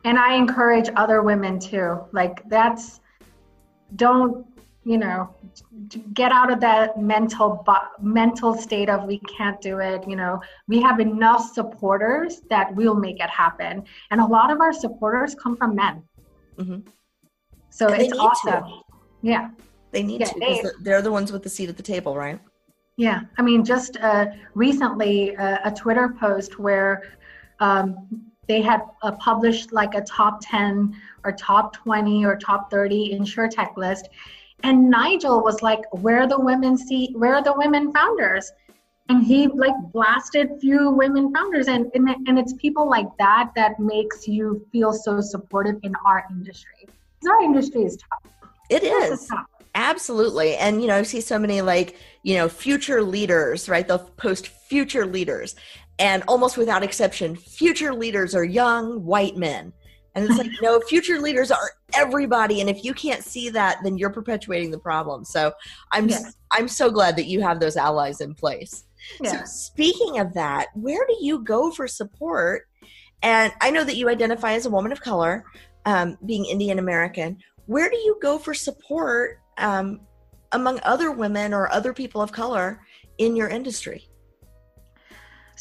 and 0.04 0.18
i 0.18 0.34
encourage 0.34 0.89
other 0.96 1.22
women 1.22 1.60
too 1.60 2.00
like 2.12 2.42
that's 2.50 3.01
don't 3.96 4.48
you 4.86 4.98
know 4.98 5.34
get 6.14 6.32
out 6.32 6.52
of 6.52 6.60
that 6.62 7.00
mental 7.02 7.66
mental 8.02 8.56
state 8.56 8.90
of 8.90 9.04
we 9.04 9.20
can't 9.20 9.60
do 9.62 9.80
it 9.80 10.08
you 10.08 10.16
know. 10.16 10.42
We 10.68 10.82
have 10.82 11.00
enough 11.00 11.54
supporters 11.54 12.42
that 12.50 12.74
we'll 12.76 12.96
make 12.96 13.20
it 13.20 13.30
happen. 13.30 13.84
And 14.12 14.22
a 14.22 14.26
lot 14.26 14.52
of 14.52 14.62
our 14.62 14.74
supporters 14.74 15.36
come 15.36 15.56
from 15.56 15.76
men. 15.76 16.04
Mm-hmm. 16.58 16.80
so 17.70 17.88
and 17.88 18.02
it's 18.02 18.18
awesome. 18.18 18.64
to. 18.64 18.82
yeah. 19.22 19.52
They 19.92 20.04
need 20.04 20.20
yeah, 20.22 20.28
to 20.28 20.40
they, 20.40 20.64
they're 20.82 21.02
the 21.02 21.12
ones 21.12 21.32
with 21.32 21.42
the 21.42 21.50
seat 21.50 21.70
at 21.70 21.78
the 21.78 21.84
table 21.84 22.16
right? 22.16 22.40
Yeah. 22.98 23.22
I 23.38 23.42
mean 23.42 23.64
just 23.64 23.98
uh, 23.98 24.28
recently 24.56 25.36
uh, 25.36 25.60
a 25.64 25.72
twitter 25.72 26.10
post 26.20 26.60
where 26.60 27.04
um, 27.60 28.08
they 28.48 28.62
had 28.62 28.82
uh, 29.04 29.12
published 29.14 29.72
like 29.72 29.94
a 29.94 30.02
top 30.02 30.40
10 30.42 30.96
or 31.24 31.32
top 31.32 31.74
20 31.74 32.26
or 32.26 32.36
top 32.36 32.72
30 32.72 33.18
insurtech 33.18 33.78
list 33.78 34.10
and 34.63 34.89
Nigel 34.89 35.42
was 35.42 35.62
like, 35.62 35.82
"Where 35.92 36.22
are 36.22 36.28
the 36.28 36.39
women 36.39 36.78
see? 36.78 37.13
Where 37.13 37.36
are 37.36 37.44
the 37.44 37.54
women 37.56 37.92
founders?" 37.94 38.51
And 39.10 39.24
he 39.24 39.48
like 39.48 39.75
blasted 39.92 40.50
few 40.62 40.92
women 40.92 41.34
founders, 41.34 41.68
and 41.68 41.92
and, 41.94 42.10
and 42.28 42.38
it's 42.38 42.54
people 42.54 42.88
like 42.89 43.08
that 43.18 43.51
that 43.56 43.80
makes 43.80 44.28
you 44.28 44.66
feel 44.72 44.94
so 44.94 45.22
supportive 45.22 45.80
in 45.84 45.96
our 46.06 46.25
industry. 46.30 46.88
Because 47.20 47.36
our 47.36 47.42
industry 47.44 47.84
is 47.84 47.98
tough. 47.98 48.34
It 48.70 48.84
is. 48.84 49.28
Tough. 49.28 49.46
Absolutely. 49.75 50.56
And, 50.56 50.82
you 50.82 50.88
know, 50.88 50.98
I 50.98 51.04
see 51.04 51.22
so 51.22 51.38
many 51.38 51.62
like, 51.62 51.96
you 52.24 52.36
know, 52.36 52.50
future 52.50 53.01
leaders, 53.01 53.70
right? 53.70 53.88
They'll 53.88 54.00
post 54.00 54.48
future 54.48 55.06
leaders. 55.06 55.56
And 56.00 56.24
almost 56.28 56.58
without 56.58 56.84
exception, 56.84 57.36
future 57.36 57.94
leaders 57.94 58.34
are 58.34 58.44
young 58.44 59.06
white 59.06 59.38
men. 59.38 59.74
And 60.16 60.25
it's 60.25 60.38
like, 60.38 60.51
no, 60.62 60.80
future 60.82 61.20
leaders 61.20 61.51
are 61.51 61.72
everybody. 61.94 62.62
And 62.62 62.70
if 62.70 62.84
you 62.84 62.94
can't 62.94 63.24
see 63.24 63.50
that, 63.50 63.80
then 63.84 63.98
you're 63.98 64.10
perpetuating 64.10 64.72
the 64.72 64.80
problem. 64.80 65.24
So 65.24 65.54
I'm 65.92 66.10
yeah. 66.10 66.32
I'm 66.51 66.68
so 66.68 66.89
glad 66.89 67.16
that 67.18 67.28
you 67.28 67.42
have 67.42 67.60
those 67.60 67.78
allies 67.78 68.22
in 68.22 68.34
place. 68.34 68.86
Yeah. 69.22 69.32
So 69.32 69.46
speaking 69.46 70.20
of 70.20 70.34
that, 70.34 70.68
where 70.74 71.06
do 71.08 71.16
you 71.22 71.44
go 71.44 71.72
for 71.72 71.88
support? 71.88 72.63
And 73.22 73.54
I 73.62 73.70
know 73.70 73.84
that 73.84 73.98
you 73.98 74.10
identify 74.10 74.54
as 74.54 74.66
a 74.66 74.70
woman 74.70 74.92
of 74.92 75.01
color, 75.01 75.46
um, 75.86 76.18
being 76.25 76.46
Indian 76.46 76.80
American. 76.80 77.38
Where 77.66 77.89
do 77.89 77.98
you 77.98 78.18
go 78.22 78.38
for 78.38 78.54
support 78.54 79.39
um, 79.58 80.01
among 80.54 80.80
other 80.84 81.12
women 81.12 81.54
or 81.54 81.72
other 81.72 81.94
people 81.94 82.22
of 82.22 82.32
color 82.32 82.82
in 83.20 83.36
your 83.36 83.48
industry? 83.48 84.09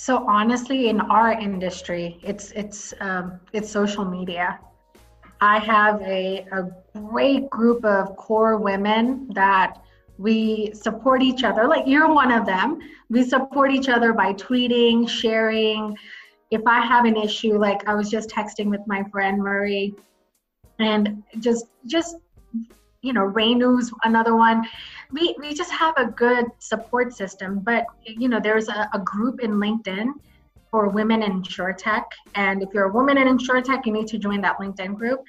So 0.00 0.25
honestly, 0.28 0.90
in 0.90 1.00
our 1.00 1.33
industry, 1.33 2.21
it's 2.23 2.52
it's 2.52 2.95
um, 3.00 3.40
it's 3.52 3.69
social 3.69 4.05
media. 4.05 4.61
I 5.40 5.59
have 5.59 6.00
a, 6.02 6.47
a 6.52 6.71
great 6.97 7.50
group 7.50 7.85
of 7.85 8.14
core 8.17 8.59
women 8.59 9.28
that 9.35 9.83
we 10.17 10.71
support 10.73 11.21
each 11.21 11.43
other. 11.43 11.67
Like 11.67 11.83
you're 11.88 12.09
one 12.14 12.31
of 12.31 12.47
them. 12.47 12.78
We 13.11 13.25
support 13.25 13.73
each 13.73 13.88
other 13.88 14.12
by 14.12 14.35
tweeting, 14.35 15.09
sharing. 15.09 15.97
If 16.52 16.62
I 16.64 16.78
have 16.78 17.05
an 17.05 17.17
issue, 17.17 17.59
like 17.59 17.88
I 17.88 17.95
was 17.95 18.09
just 18.09 18.31
texting 18.31 18.67
with 18.67 18.83
my 18.87 19.02
friend 19.11 19.43
Murray, 19.43 19.97
and 20.78 21.25
just 21.40 21.67
just 21.87 22.14
you 23.02 23.12
know, 23.12 23.23
Rainu's 23.23 23.93
another 24.05 24.37
one 24.37 24.67
we, 25.12 25.35
we 25.38 25.55
just 25.55 25.73
have 25.73 25.95
a 25.97 26.07
good 26.07 26.47
support 26.59 27.14
system. 27.14 27.61
But, 27.61 27.87
you 28.07 28.28
know, 28.28 28.40
there's 28.40 28.69
a, 28.69 28.88
a 28.93 28.99
group 28.99 29.40
in 29.40 29.52
LinkedIn 29.52 30.12
for 30.71 30.88
women 30.88 31.23
in 31.23 31.43
tech, 31.43 32.05
And 32.35 32.62
if 32.62 32.69
you're 32.75 32.85
a 32.85 32.93
woman 32.93 33.17
in 33.17 33.38
tech, 33.38 33.87
you 33.87 33.93
need 33.93 34.07
to 34.09 34.19
join 34.19 34.43
that 34.43 34.59
LinkedIn 34.59 34.97
group. 34.97 35.23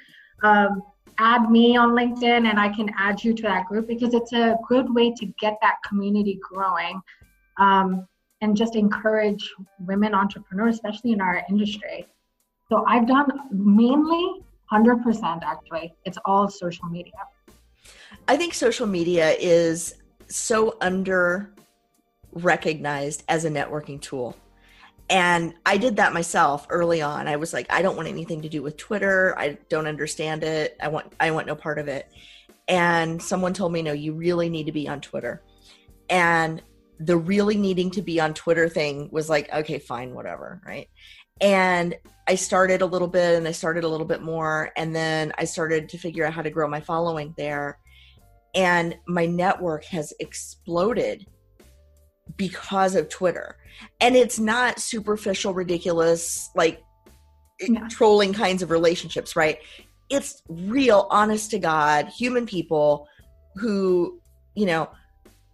Um, 0.43 0.83
add 1.17 1.49
me 1.49 1.77
on 1.77 1.91
LinkedIn 1.91 2.49
and 2.49 2.59
I 2.59 2.69
can 2.69 2.89
add 2.97 3.23
you 3.23 3.33
to 3.33 3.43
that 3.43 3.65
group 3.67 3.87
because 3.87 4.13
it's 4.13 4.33
a 4.33 4.57
good 4.67 4.93
way 4.93 5.11
to 5.13 5.25
get 5.39 5.57
that 5.61 5.77
community 5.87 6.39
growing 6.41 7.01
um, 7.57 8.07
and 8.41 8.55
just 8.55 8.75
encourage 8.75 9.53
women 9.79 10.13
entrepreneurs, 10.13 10.75
especially 10.75 11.11
in 11.11 11.21
our 11.21 11.43
industry. 11.49 12.05
So 12.69 12.85
I've 12.85 13.07
done 13.07 13.27
mainly 13.51 14.43
100% 14.71 15.41
actually, 15.43 15.93
it's 16.05 16.17
all 16.25 16.49
social 16.49 16.87
media. 16.87 17.13
I 18.27 18.37
think 18.37 18.53
social 18.53 18.87
media 18.87 19.31
is 19.39 19.95
so 20.27 20.77
under 20.81 21.53
recognized 22.33 23.23
as 23.27 23.45
a 23.45 23.49
networking 23.49 23.99
tool 23.99 24.35
and 25.09 25.55
I 25.65 25.77
did 25.77 25.95
that 25.95 26.13
myself 26.13 26.67
early 26.69 27.01
on. 27.01 27.27
I 27.27 27.35
was 27.35 27.51
like, 27.51 27.65
I 27.71 27.81
don't 27.81 27.95
want 27.95 28.07
anything 28.07 28.43
to 28.43 28.49
do 28.49 28.61
with 28.61 28.77
Twitter. 28.77 29.37
I 29.37 29.57
don't 29.67 29.87
understand 29.87 30.43
it. 30.43 30.77
I 30.81 30.87
want 30.87 31.13
I 31.19 31.31
want 31.31 31.47
no 31.47 31.55
part 31.55 31.79
of 31.79 31.87
it. 31.87 32.11
And 32.67 33.21
someone 33.21 33.53
told 33.53 33.73
me, 33.73 33.81
no, 33.81 33.93
you 33.93 34.13
really 34.13 34.49
need 34.49 34.67
to 34.67 34.71
be 34.71 34.87
on 34.87 35.01
Twitter. 35.01 35.41
And 36.09 36.61
the 36.99 37.17
really 37.17 37.57
needing 37.57 37.89
to 37.91 38.01
be 38.01 38.19
on 38.19 38.33
Twitter 38.35 38.69
thing 38.69 39.09
was 39.11 39.29
like, 39.29 39.51
okay, 39.51 39.79
fine, 39.79 40.13
whatever, 40.13 40.61
right? 40.65 40.89
And 41.41 41.95
I 42.27 42.35
started 42.35 42.81
a 42.81 42.85
little 42.85 43.07
bit 43.07 43.35
and 43.35 43.47
I 43.47 43.51
started 43.51 43.83
a 43.83 43.87
little 43.87 44.05
bit 44.05 44.21
more. 44.21 44.71
And 44.77 44.95
then 44.95 45.33
I 45.37 45.45
started 45.45 45.89
to 45.89 45.97
figure 45.97 46.25
out 46.25 46.33
how 46.33 46.41
to 46.41 46.49
grow 46.49 46.67
my 46.67 46.79
following 46.79 47.33
there. 47.37 47.79
And 48.55 48.95
my 49.07 49.25
network 49.25 49.83
has 49.85 50.13
exploded 50.19 51.25
because 52.37 52.95
of 52.95 53.09
Twitter. 53.09 53.57
And 53.99 54.15
it's 54.15 54.39
not 54.39 54.79
superficial, 54.79 55.53
ridiculous, 55.53 56.49
like 56.55 56.81
eh, 57.61 57.67
yeah. 57.69 57.87
trolling 57.89 58.33
kinds 58.33 58.61
of 58.61 58.71
relationships, 58.71 59.35
right? 59.35 59.59
It's 60.09 60.41
real, 60.47 61.07
honest 61.09 61.51
to 61.51 61.59
God, 61.59 62.07
human 62.07 62.45
people 62.45 63.07
who, 63.55 64.19
you 64.55 64.65
know, 64.65 64.89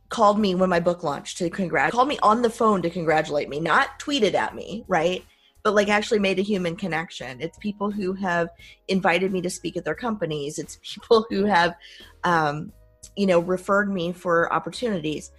called 0.09 0.39
me 0.39 0.55
when 0.55 0.69
my 0.69 0.79
book 0.79 1.03
launched 1.03 1.37
to 1.37 1.49
congratulate, 1.49 1.93
called 1.93 2.07
me 2.07 2.19
on 2.21 2.41
the 2.41 2.49
phone 2.49 2.81
to 2.81 2.89
congratulate 2.89 3.49
me, 3.49 3.59
not 3.59 3.99
tweeted 3.99 4.33
at 4.33 4.55
me, 4.55 4.85
right? 4.87 5.23
But 5.65 5.75
like 5.75 5.89
actually 5.89 6.19
made 6.19 6.39
a 6.39 6.43
human 6.43 6.77
connection. 6.77 7.41
It's 7.41 7.57
people 7.57 7.91
who 7.91 8.13
have 8.13 8.47
invited 8.87 9.33
me 9.33 9.41
to 9.41 9.49
speak 9.49 9.75
at 9.75 9.83
their 9.83 9.95
companies. 9.95 10.59
It's 10.59 10.79
people 10.81 11.25
who 11.29 11.43
have, 11.43 11.75
um, 12.23 12.71
you 13.17 13.25
know, 13.25 13.39
referred 13.39 13.91
me 13.91 14.13
for 14.13 14.53
opportunities 14.53 15.31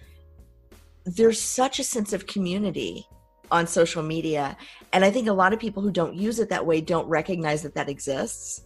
there's 1.07 1.41
such 1.41 1.79
a 1.79 1.83
sense 1.83 2.11
of 2.11 2.27
community 2.27 3.07
on 3.49 3.65
social 3.65 4.03
media 4.03 4.57
and 4.91 5.05
i 5.05 5.09
think 5.09 5.27
a 5.27 5.33
lot 5.33 5.53
of 5.53 5.59
people 5.59 5.81
who 5.81 5.91
don't 5.91 6.13
use 6.13 6.37
it 6.37 6.49
that 6.49 6.65
way 6.65 6.81
don't 6.81 7.07
recognize 7.07 7.63
that 7.63 7.73
that 7.73 7.87
exists 7.87 8.65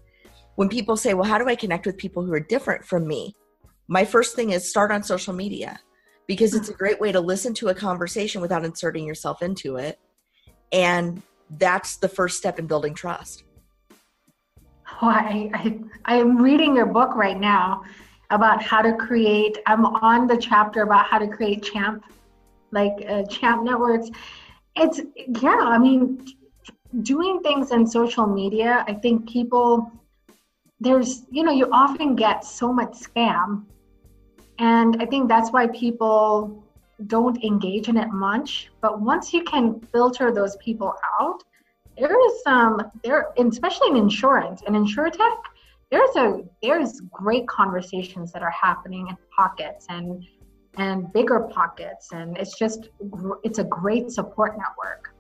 when 0.56 0.68
people 0.68 0.98
say 0.98 1.14
well 1.14 1.28
how 1.28 1.38
do 1.38 1.48
i 1.48 1.56
connect 1.56 1.86
with 1.86 1.98
people 1.98 2.24
who 2.24 2.34
are 2.34 2.40
different 2.40 2.84
from 2.84 3.08
me 3.08 3.36
my 3.88 4.04
first 4.04 4.36
thing 4.36 4.50
is 4.50 4.68
start 4.68 4.92
on 4.92 5.04
social 5.04 5.36
media 5.36 5.80
because 6.26 6.56
it's 6.56 6.70
a 6.70 6.74
great 6.74 7.00
way 7.00 7.12
to 7.12 7.20
listen 7.20 7.54
to 7.54 7.68
a 7.68 7.76
conversation 7.76 8.42
without 8.42 8.66
inserting 8.66 9.06
yourself 9.06 9.44
into 9.44 9.76
it 9.76 10.00
and 10.72 11.22
that's 11.58 11.98
the 11.98 12.08
first 12.08 12.38
step 12.38 12.60
in 12.60 12.68
building 12.68 12.94
trust. 12.94 13.44
Oh, 15.02 15.08
I, 15.08 15.50
I 15.54 15.80
i 16.06 16.16
am 16.16 16.38
reading 16.38 16.76
your 16.76 16.86
book 16.86 17.16
right 17.16 17.40
now 17.40 17.84
about 18.30 18.62
how 18.62 18.82
to 18.82 18.94
create 18.94 19.58
i'm 19.66 19.86
on 19.86 20.28
the 20.28 20.38
chapter 20.38 20.84
about 20.84 21.06
how 21.06 21.18
to 21.18 21.28
create 21.28 21.64
champ 21.64 22.04
like 22.72 22.94
uh, 23.10 23.24
champ 23.24 23.64
networks. 23.64 24.10
It's 24.76 25.02
yeah 25.42 25.62
i 25.76 25.78
mean 25.78 26.26
doing 27.02 27.42
things 27.42 27.72
in 27.72 27.88
social 27.88 28.28
media 28.28 28.86
i 28.88 28.94
think 28.94 29.28
people 29.30 29.92
there's 30.80 31.24
you 31.32 31.44
know 31.44 31.52
you 31.52 31.68
often 31.72 32.16
get 32.16 32.44
so 32.46 32.72
much 32.72 32.92
scam. 32.92 33.64
And 34.60 35.02
i 35.02 35.06
think 35.06 35.28
that's 35.28 35.52
why 35.52 35.68
people 35.68 36.64
don't 37.08 37.44
engage 37.44 37.88
in 37.88 37.98
it 37.98 38.10
much 38.12 38.70
but 38.82 39.02
once 39.02 39.34
you 39.34 39.44
can 39.44 39.80
filter 39.92 40.32
those 40.32 40.56
people 40.58 40.94
out 41.20 41.44
there 41.98 42.26
is 42.28 42.44
some 42.44 42.80
um, 42.80 42.92
there 43.04 43.30
especially 43.38 43.90
in 43.90 43.98
insurance 43.98 44.62
and 44.66 44.76
insurtech 44.76 45.38
there's 45.92 46.16
a 46.16 46.42
there's 46.64 47.02
great 47.12 47.48
conversations 47.48 48.32
that 48.32 48.42
are 48.42 48.52
happening 48.52 49.08
in 49.10 49.18
pockets 49.36 49.86
and 49.90 50.26
and 50.78 51.12
bigger 51.12 51.42
pockets 51.42 52.10
and 52.14 52.38
it's 52.38 52.58
just 52.58 52.90
it's 53.44 53.60
a 53.60 53.64
great 53.66 54.10
support 54.10 54.58
network. 54.58 55.14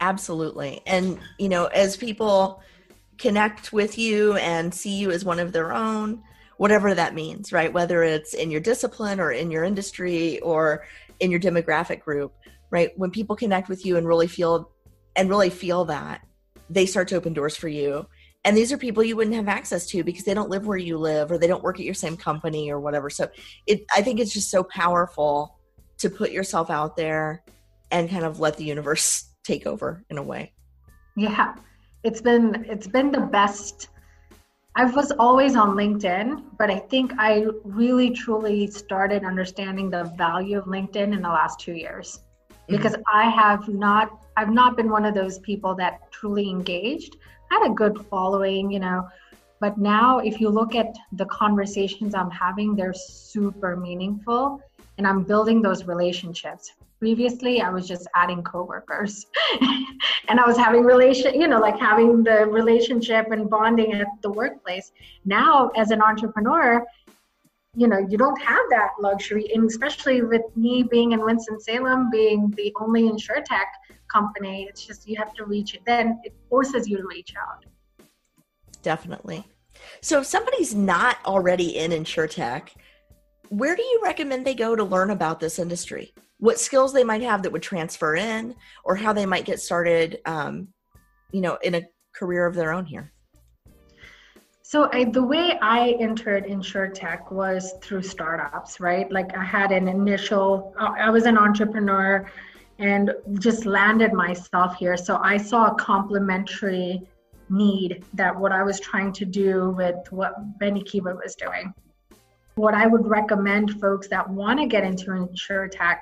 Absolutely. 0.00 0.82
And 0.86 1.18
you 1.38 1.48
know 1.48 1.66
as 1.66 1.96
people 1.96 2.62
connect 3.16 3.72
with 3.72 3.98
you 3.98 4.34
and 4.34 4.72
see 4.72 4.96
you 4.96 5.10
as 5.10 5.24
one 5.24 5.40
of 5.40 5.52
their 5.52 5.72
own 5.72 6.22
whatever 6.58 6.94
that 6.94 7.14
means 7.14 7.52
right? 7.52 7.72
Whether 7.72 8.02
it's 8.02 8.34
in 8.34 8.50
your 8.50 8.60
discipline 8.60 9.18
or 9.18 9.32
in 9.32 9.50
your 9.50 9.64
industry 9.64 10.38
or 10.40 10.84
in 11.20 11.30
your 11.30 11.40
demographic 11.40 12.00
group 12.00 12.32
right? 12.70 12.90
When 12.96 13.10
people 13.10 13.36
connect 13.36 13.68
with 13.68 13.84
you 13.84 13.96
and 13.96 14.06
really 14.06 14.26
feel 14.26 14.70
and 15.16 15.28
really 15.28 15.50
feel 15.50 15.84
that 15.86 16.22
they 16.70 16.86
start 16.86 17.08
to 17.08 17.16
open 17.16 17.32
doors 17.32 17.56
for 17.56 17.68
you. 17.68 18.06
And 18.44 18.56
these 18.56 18.72
are 18.72 18.78
people 18.78 19.02
you 19.02 19.16
wouldn't 19.16 19.36
have 19.36 19.48
access 19.48 19.86
to 19.86 20.04
because 20.04 20.24
they 20.24 20.34
don't 20.34 20.50
live 20.50 20.66
where 20.66 20.78
you 20.78 20.96
live 20.96 21.32
or 21.32 21.38
they 21.38 21.46
don't 21.46 21.62
work 21.62 21.78
at 21.80 21.84
your 21.84 21.94
same 21.94 22.16
company 22.16 22.70
or 22.70 22.78
whatever. 22.78 23.10
So 23.10 23.28
it 23.66 23.84
i 23.94 24.02
think 24.02 24.20
it's 24.20 24.32
just 24.32 24.50
so 24.50 24.62
powerful 24.62 25.58
to 25.98 26.08
put 26.08 26.30
yourself 26.30 26.70
out 26.70 26.96
there 26.96 27.42
and 27.90 28.08
kind 28.08 28.24
of 28.24 28.38
let 28.38 28.56
the 28.56 28.64
universe 28.64 29.24
take 29.44 29.66
over 29.66 30.04
in 30.10 30.18
a 30.18 30.22
way. 30.22 30.52
Yeah. 31.16 31.54
It's 32.04 32.20
been 32.20 32.66
it's 32.68 32.86
been 32.86 33.10
the 33.10 33.20
best 33.20 33.88
i 34.78 34.84
was 34.84 35.12
always 35.26 35.56
on 35.62 35.76
linkedin 35.76 36.42
but 36.58 36.70
i 36.70 36.78
think 36.92 37.12
i 37.18 37.44
really 37.64 38.10
truly 38.10 38.66
started 38.66 39.24
understanding 39.24 39.90
the 39.90 40.04
value 40.16 40.58
of 40.58 40.64
linkedin 40.64 41.12
in 41.16 41.22
the 41.28 41.34
last 41.38 41.60
two 41.60 41.76
years 41.84 42.20
mm-hmm. 42.20 42.76
because 42.76 42.96
i 43.12 43.24
have 43.28 43.68
not 43.68 44.06
i've 44.36 44.54
not 44.60 44.76
been 44.76 44.90
one 44.98 45.04
of 45.04 45.14
those 45.14 45.38
people 45.50 45.74
that 45.74 46.00
truly 46.10 46.48
engaged 46.48 47.16
I 47.50 47.54
had 47.54 47.70
a 47.70 47.74
good 47.74 48.04
following, 48.06 48.70
you 48.70 48.80
know. 48.80 49.08
But 49.60 49.78
now, 49.78 50.18
if 50.18 50.40
you 50.40 50.50
look 50.50 50.74
at 50.74 50.94
the 51.12 51.24
conversations 51.26 52.14
I'm 52.14 52.30
having, 52.30 52.76
they're 52.76 52.94
super 52.94 53.76
meaningful 53.76 54.62
and 54.98 55.06
I'm 55.06 55.24
building 55.24 55.62
those 55.62 55.84
relationships. 55.84 56.72
Previously, 56.98 57.60
I 57.60 57.70
was 57.70 57.86
just 57.86 58.08
adding 58.16 58.42
coworkers 58.42 59.26
and 60.28 60.40
I 60.40 60.46
was 60.46 60.56
having 60.56 60.82
relation, 60.82 61.40
you 61.40 61.46
know, 61.46 61.60
like 61.60 61.78
having 61.78 62.24
the 62.24 62.46
relationship 62.46 63.30
and 63.30 63.48
bonding 63.48 63.92
at 63.92 64.08
the 64.22 64.32
workplace. 64.32 64.90
Now, 65.24 65.70
as 65.76 65.92
an 65.92 66.02
entrepreneur, 66.02 66.84
you 67.76 67.86
know, 67.86 67.98
you 67.98 68.18
don't 68.18 68.40
have 68.42 68.64
that 68.70 68.90
luxury, 69.00 69.48
and 69.54 69.68
especially 69.70 70.22
with 70.22 70.42
me 70.56 70.82
being 70.82 71.12
in 71.12 71.24
Winston-Salem, 71.24 72.10
being 72.10 72.52
the 72.56 72.72
only 72.80 73.02
insurtech 73.02 73.66
company. 74.08 74.66
It's 74.68 74.84
just 74.84 75.08
you 75.08 75.16
have 75.16 75.32
to 75.34 75.44
reach 75.44 75.74
it. 75.74 75.82
Then 75.86 76.18
it 76.24 76.34
forces 76.48 76.88
you 76.88 76.96
to 76.96 77.06
reach 77.06 77.34
out. 77.40 77.64
Definitely. 78.82 79.46
So 80.00 80.20
if 80.20 80.26
somebody's 80.26 80.74
not 80.74 81.18
already 81.24 81.76
in 81.76 81.92
insurtech, 81.92 82.70
where 83.48 83.76
do 83.76 83.82
you 83.82 84.00
recommend 84.02 84.44
they 84.44 84.54
go 84.54 84.74
to 84.74 84.84
learn 84.84 85.10
about 85.10 85.40
this 85.40 85.58
industry? 85.58 86.12
What 86.38 86.58
skills 86.58 86.92
they 86.92 87.04
might 87.04 87.22
have 87.22 87.42
that 87.42 87.52
would 87.52 87.62
transfer 87.62 88.14
in, 88.16 88.54
or 88.84 88.96
how 88.96 89.12
they 89.12 89.26
might 89.26 89.44
get 89.44 89.60
started, 89.60 90.20
um, 90.24 90.68
you 91.32 91.40
know, 91.40 91.58
in 91.62 91.74
a 91.74 91.82
career 92.14 92.46
of 92.46 92.54
their 92.54 92.72
own 92.72 92.86
here? 92.86 93.12
So 94.62 94.90
I, 94.92 95.04
the 95.04 95.22
way 95.22 95.58
I 95.62 95.96
entered 95.98 96.44
insurtech 96.44 97.32
was 97.32 97.74
through 97.80 98.02
startups, 98.02 98.80
right? 98.80 99.10
Like 99.10 99.34
I 99.36 99.42
had 99.42 99.72
an 99.72 99.88
initial, 99.88 100.74
I 100.78 101.08
was 101.08 101.24
an 101.24 101.38
entrepreneur 101.38 102.30
and 102.78 103.12
just 103.38 103.64
landed 103.64 104.12
myself 104.12 104.76
here. 104.76 104.96
So 104.96 105.18
I 105.22 105.38
saw 105.38 105.68
a 105.68 105.74
complementary 105.76 107.08
need 107.48 108.04
that 108.12 108.38
what 108.38 108.52
I 108.52 108.62
was 108.62 108.78
trying 108.78 109.12
to 109.14 109.24
do 109.24 109.70
with 109.70 109.96
what 110.10 110.34
Benekiva 110.58 111.16
was 111.16 111.34
doing. 111.34 111.72
What 112.56 112.74
I 112.74 112.86
would 112.86 113.06
recommend 113.06 113.80
folks 113.80 114.08
that 114.08 114.28
want 114.28 114.60
to 114.60 114.66
get 114.66 114.84
into 114.84 115.06
insurtech 115.06 116.00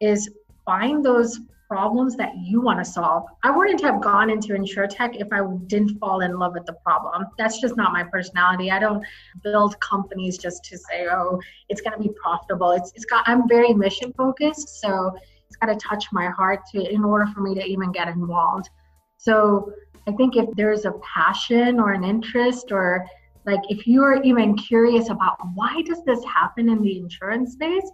is 0.00 0.30
find 0.64 1.04
those 1.04 1.40
problems 1.68 2.16
that 2.16 2.32
you 2.36 2.60
want 2.60 2.78
to 2.78 2.84
solve. 2.84 3.24
I 3.42 3.50
wouldn't 3.50 3.80
have 3.82 4.00
gone 4.00 4.30
into 4.30 4.48
insurtech 4.52 5.20
if 5.20 5.28
I 5.32 5.40
didn't 5.66 5.98
fall 5.98 6.20
in 6.20 6.38
love 6.38 6.52
with 6.54 6.66
the 6.66 6.74
problem. 6.84 7.26
That's 7.38 7.60
just 7.60 7.76
not 7.76 7.92
my 7.92 8.04
personality. 8.04 8.70
I 8.70 8.78
don't 8.78 9.04
build 9.42 9.78
companies 9.80 10.38
just 10.38 10.64
to 10.66 10.78
say, 10.78 11.08
oh, 11.10 11.40
it's 11.68 11.80
going 11.80 11.96
to 11.96 12.02
be 12.02 12.14
profitable. 12.22 12.72
It's, 12.72 12.92
it's 12.94 13.06
got, 13.06 13.24
I'm 13.26 13.48
very 13.48 13.72
mission 13.72 14.12
focused. 14.12 14.80
So 14.80 15.16
it's 15.46 15.56
got 15.56 15.66
to 15.66 15.76
touch 15.76 16.06
my 16.12 16.26
heart 16.28 16.60
to 16.72 16.92
in 16.92 17.04
order 17.04 17.26
for 17.26 17.40
me 17.40 17.54
to 17.54 17.64
even 17.64 17.92
get 17.92 18.08
involved. 18.08 18.68
So 19.16 19.72
I 20.06 20.12
think 20.12 20.36
if 20.36 20.48
there's 20.56 20.84
a 20.84 20.92
passion 21.02 21.80
or 21.80 21.92
an 21.92 22.04
interest 22.04 22.72
or 22.72 23.06
like 23.46 23.60
if 23.68 23.86
you're 23.86 24.22
even 24.22 24.56
curious 24.56 25.08
about 25.10 25.36
why 25.54 25.82
does 25.82 26.04
this 26.04 26.22
happen 26.24 26.68
in 26.68 26.82
the 26.82 26.98
insurance 26.98 27.52
space, 27.52 27.90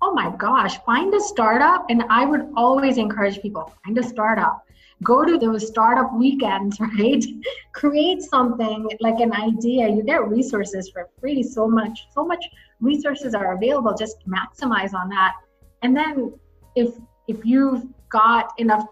oh 0.00 0.12
my 0.12 0.34
gosh, 0.36 0.78
find 0.84 1.12
a 1.14 1.20
startup. 1.20 1.86
And 1.88 2.04
I 2.10 2.24
would 2.24 2.52
always 2.56 2.98
encourage 2.98 3.40
people 3.40 3.72
find 3.84 3.98
a 3.98 4.02
startup 4.02 4.64
go 5.02 5.24
to 5.24 5.38
those 5.38 5.66
startup 5.66 6.12
weekends, 6.14 6.80
right? 6.98 7.24
Create 7.72 8.22
something 8.22 8.88
like 9.00 9.20
an 9.20 9.32
idea. 9.32 9.88
You 9.88 10.02
get 10.02 10.28
resources 10.28 10.90
for 10.90 11.08
free. 11.20 11.42
So 11.42 11.68
much, 11.68 12.06
so 12.12 12.24
much 12.24 12.44
resources 12.80 13.34
are 13.34 13.54
available. 13.54 13.94
Just 13.94 14.16
maximize 14.28 14.94
on 14.94 15.08
that. 15.10 15.34
And 15.82 15.96
then 15.96 16.34
if 16.74 16.94
if 17.28 17.44
you've 17.44 17.86
got 18.08 18.52
enough 18.58 18.86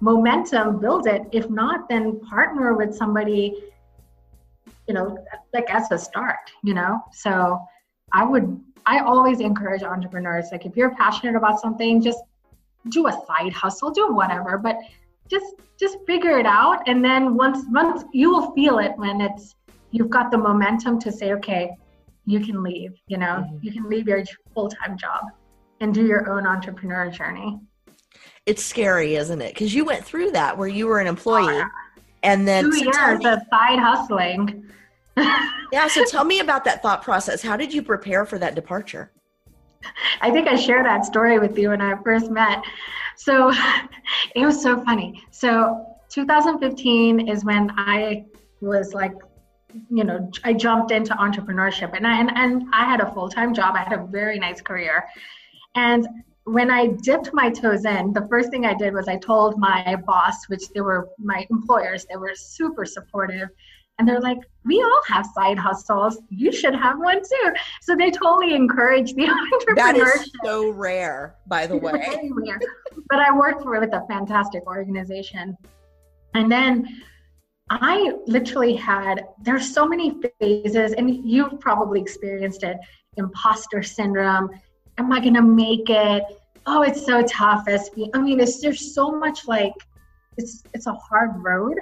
momentum, 0.00 0.80
build 0.80 1.06
it. 1.06 1.22
If 1.32 1.48
not, 1.48 1.88
then 1.88 2.20
partner 2.20 2.74
with 2.74 2.94
somebody, 2.94 3.54
you 4.86 4.94
know, 4.94 5.18
like 5.54 5.72
as 5.72 5.90
a 5.90 5.98
start, 5.98 6.50
you 6.62 6.74
know. 6.74 7.00
So 7.12 7.58
I 8.12 8.24
would 8.24 8.60
I 8.86 9.00
always 9.00 9.40
encourage 9.40 9.82
entrepreneurs, 9.82 10.46
like 10.52 10.66
if 10.66 10.76
you're 10.76 10.94
passionate 10.94 11.36
about 11.36 11.60
something, 11.60 12.02
just 12.02 12.20
do 12.88 13.06
a 13.08 13.12
side 13.12 13.52
hustle, 13.52 13.90
do 13.90 14.12
whatever, 14.12 14.58
but 14.58 14.78
just 15.28 15.54
just 15.78 15.98
figure 16.06 16.38
it 16.38 16.46
out. 16.46 16.88
And 16.88 17.04
then 17.04 17.36
once 17.36 17.64
once 17.70 18.04
you 18.12 18.30
will 18.30 18.52
feel 18.52 18.78
it 18.78 18.92
when 18.96 19.20
it's 19.20 19.54
you've 19.90 20.10
got 20.10 20.30
the 20.30 20.38
momentum 20.38 20.98
to 21.00 21.12
say, 21.12 21.32
okay, 21.34 21.70
you 22.26 22.40
can 22.40 22.62
leave, 22.62 22.92
you 23.08 23.18
know, 23.18 23.44
mm-hmm. 23.44 23.58
you 23.60 23.72
can 23.72 23.88
leave 23.88 24.06
your 24.06 24.22
full-time 24.54 24.96
job 24.96 25.24
and 25.80 25.92
do 25.92 26.06
your 26.06 26.30
own 26.30 26.46
entrepreneur 26.46 27.10
journey. 27.10 27.58
It's 28.46 28.62
scary, 28.62 29.16
isn't 29.16 29.40
it? 29.40 29.54
Because 29.54 29.74
you 29.74 29.84
went 29.84 30.04
through 30.04 30.32
that 30.32 30.56
where 30.56 30.68
you 30.68 30.86
were 30.86 31.00
an 31.00 31.06
employee 31.06 31.44
oh, 31.46 31.58
yeah. 31.58 31.68
and 32.22 32.46
then 32.46 32.70
two 32.70 32.84
years 32.84 33.24
of 33.24 33.40
side 33.50 33.78
hustling. 33.78 34.70
Yeah, 35.16 35.88
so 35.88 36.04
tell 36.04 36.24
me 36.24 36.40
about 36.40 36.64
that 36.64 36.82
thought 36.82 37.02
process. 37.02 37.42
How 37.42 37.56
did 37.56 37.72
you 37.72 37.82
prepare 37.82 38.24
for 38.24 38.38
that 38.38 38.54
departure? 38.54 39.10
I 40.20 40.30
think 40.30 40.48
I 40.48 40.56
shared 40.56 40.86
that 40.86 41.04
story 41.04 41.38
with 41.38 41.58
you 41.58 41.70
when 41.70 41.80
I 41.80 41.94
first 42.02 42.30
met. 42.30 42.62
So 43.16 43.52
it 44.34 44.44
was 44.44 44.62
so 44.62 44.82
funny. 44.84 45.22
So 45.30 45.86
2015 46.10 47.28
is 47.28 47.44
when 47.44 47.70
I 47.76 48.24
was 48.60 48.94
like, 48.94 49.14
you 49.88 50.04
know, 50.04 50.28
I 50.42 50.52
jumped 50.52 50.90
into 50.90 51.14
entrepreneurship 51.14 51.96
and 51.96 52.06
I, 52.06 52.18
and, 52.18 52.30
and 52.34 52.64
I 52.72 52.84
had 52.84 53.00
a 53.00 53.12
full 53.12 53.28
time 53.28 53.54
job. 53.54 53.76
I 53.76 53.82
had 53.84 53.92
a 53.92 54.06
very 54.06 54.38
nice 54.38 54.60
career. 54.60 55.04
And 55.76 56.06
when 56.44 56.70
I 56.70 56.88
dipped 57.02 57.30
my 57.32 57.50
toes 57.50 57.84
in, 57.84 58.12
the 58.12 58.26
first 58.28 58.50
thing 58.50 58.66
I 58.66 58.74
did 58.74 58.92
was 58.92 59.06
I 59.06 59.16
told 59.16 59.58
my 59.58 59.96
boss, 60.06 60.48
which 60.48 60.68
they 60.70 60.80
were 60.80 61.08
my 61.18 61.46
employers, 61.50 62.06
they 62.06 62.16
were 62.16 62.34
super 62.34 62.84
supportive. 62.84 63.48
And 64.00 64.08
they're 64.08 64.20
like, 64.20 64.38
we 64.64 64.80
all 64.80 65.00
have 65.08 65.26
side 65.34 65.58
hustles. 65.58 66.22
You 66.30 66.50
should 66.50 66.74
have 66.74 66.98
one 66.98 67.18
too. 67.18 67.52
So 67.82 67.94
they 67.94 68.10
totally 68.10 68.54
encourage 68.54 69.12
the 69.12 69.24
entrepreneurship. 69.24 69.76
That 69.76 69.94
is 69.94 70.32
so 70.42 70.70
rare, 70.70 71.36
by 71.46 71.66
the 71.66 71.76
way. 71.76 71.92
Very 71.92 72.32
rare. 72.32 72.58
but 73.10 73.18
I 73.18 73.36
worked 73.36 73.62
for 73.62 73.78
with 73.78 73.92
a 73.92 74.06
fantastic 74.08 74.66
organization. 74.66 75.54
And 76.32 76.50
then 76.50 76.88
I 77.68 78.14
literally 78.26 78.74
had, 78.74 79.26
there's 79.42 79.70
so 79.70 79.86
many 79.86 80.18
phases, 80.40 80.94
and 80.94 81.22
you've 81.22 81.60
probably 81.60 82.00
experienced 82.00 82.62
it 82.62 82.78
imposter 83.18 83.82
syndrome. 83.82 84.48
Am 84.96 85.12
I 85.12 85.20
going 85.20 85.34
to 85.34 85.42
make 85.42 85.90
it? 85.90 86.24
Oh, 86.64 86.80
it's 86.80 87.04
so 87.04 87.22
tough. 87.24 87.66
SB. 87.66 88.08
I 88.14 88.18
mean, 88.22 88.40
it's, 88.40 88.62
there's 88.62 88.94
so 88.94 89.10
much 89.10 89.46
like, 89.46 89.74
it's, 90.38 90.62
it's 90.72 90.86
a 90.86 90.94
hard 90.94 91.32
road 91.44 91.80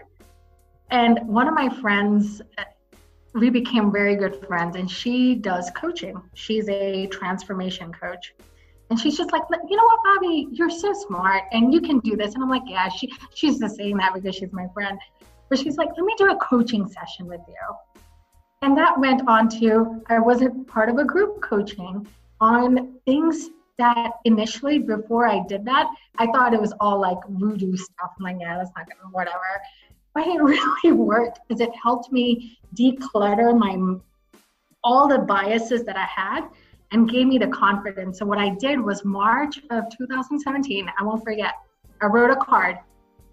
and 0.90 1.20
one 1.27 1.48
of 1.48 1.55
my 1.55 1.68
friends, 1.68 2.40
we 3.35 3.51
became 3.51 3.92
very 3.92 4.16
good 4.16 4.44
friends, 4.46 4.77
and 4.77 4.90
she 4.90 5.35
does 5.35 5.70
coaching. 5.70 6.20
She's 6.35 6.68
a 6.68 7.07
transformation 7.09 7.92
coach. 7.92 8.35
And 8.90 8.98
she's 8.98 9.18
just 9.18 9.33
like, 9.33 9.42
you 9.68 9.77
know 9.77 9.85
what, 9.85 9.98
Bobby, 10.03 10.48
you're 10.51 10.70
so 10.70 10.94
smart 10.94 11.44
and 11.53 11.74
you 11.74 11.81
can 11.83 11.98
do 11.98 12.16
this. 12.16 12.35
And 12.35 12.42
I'm 12.42 12.48
like, 12.48 12.62
yeah, 12.64 12.88
she 12.88 13.12
she's 13.35 13.59
just 13.59 13.77
saying 13.77 13.98
that 13.98 14.14
because 14.14 14.35
she's 14.35 14.53
my 14.53 14.66
friend. 14.72 14.98
But 15.51 15.59
she's 15.59 15.77
like, 15.77 15.88
let 15.88 16.05
me 16.05 16.14
do 16.16 16.31
a 16.31 16.37
coaching 16.37 16.88
session 16.88 17.27
with 17.27 17.42
you. 17.46 18.03
And 18.62 18.77
that 18.79 18.98
went 18.98 19.29
on 19.29 19.48
to, 19.61 20.03
I 20.09 20.18
wasn't 20.18 20.66
part 20.66 20.88
of 20.88 20.96
a 20.96 21.05
group 21.05 21.42
coaching 21.42 22.07
on 22.40 22.94
things 23.05 23.51
that 23.77 24.12
initially, 24.24 24.79
before 24.79 25.27
I 25.27 25.44
did 25.46 25.64
that, 25.66 25.88
I 26.18 26.27
thought 26.27 26.55
it 26.55 26.61
was 26.61 26.72
all 26.81 26.98
like 26.98 27.18
voodoo 27.29 27.77
stuff. 27.77 28.11
I'm 28.18 28.24
like, 28.24 28.37
yeah, 28.40 28.57
that's 28.57 28.70
not 28.77 28.88
gonna, 28.88 29.12
whatever 29.12 29.61
but 30.18 30.26
it 30.35 30.42
really 30.42 30.96
worked 30.96 31.40
because 31.46 31.61
it 31.61 31.70
helped 31.81 32.11
me 32.11 32.59
declutter 32.74 33.57
my 33.57 34.00
all 34.85 35.09
the 35.09 35.18
biases 35.18 35.85
that 35.85 35.96
I 35.96 36.04
had 36.04 36.48
and 36.90 37.09
gave 37.09 37.26
me 37.26 37.38
the 37.38 37.48
confidence. 37.48 38.18
So 38.18 38.26
what 38.26 38.38
I 38.38 38.50
did 38.50 38.81
was 38.81 39.04
March 39.04 39.59
of 39.70 39.85
2017, 39.96 40.90
I 40.98 41.02
won't 41.04 41.22
forget, 41.22 41.54
I 42.00 42.07
wrote 42.07 42.31
a 42.31 42.37
card 42.37 42.78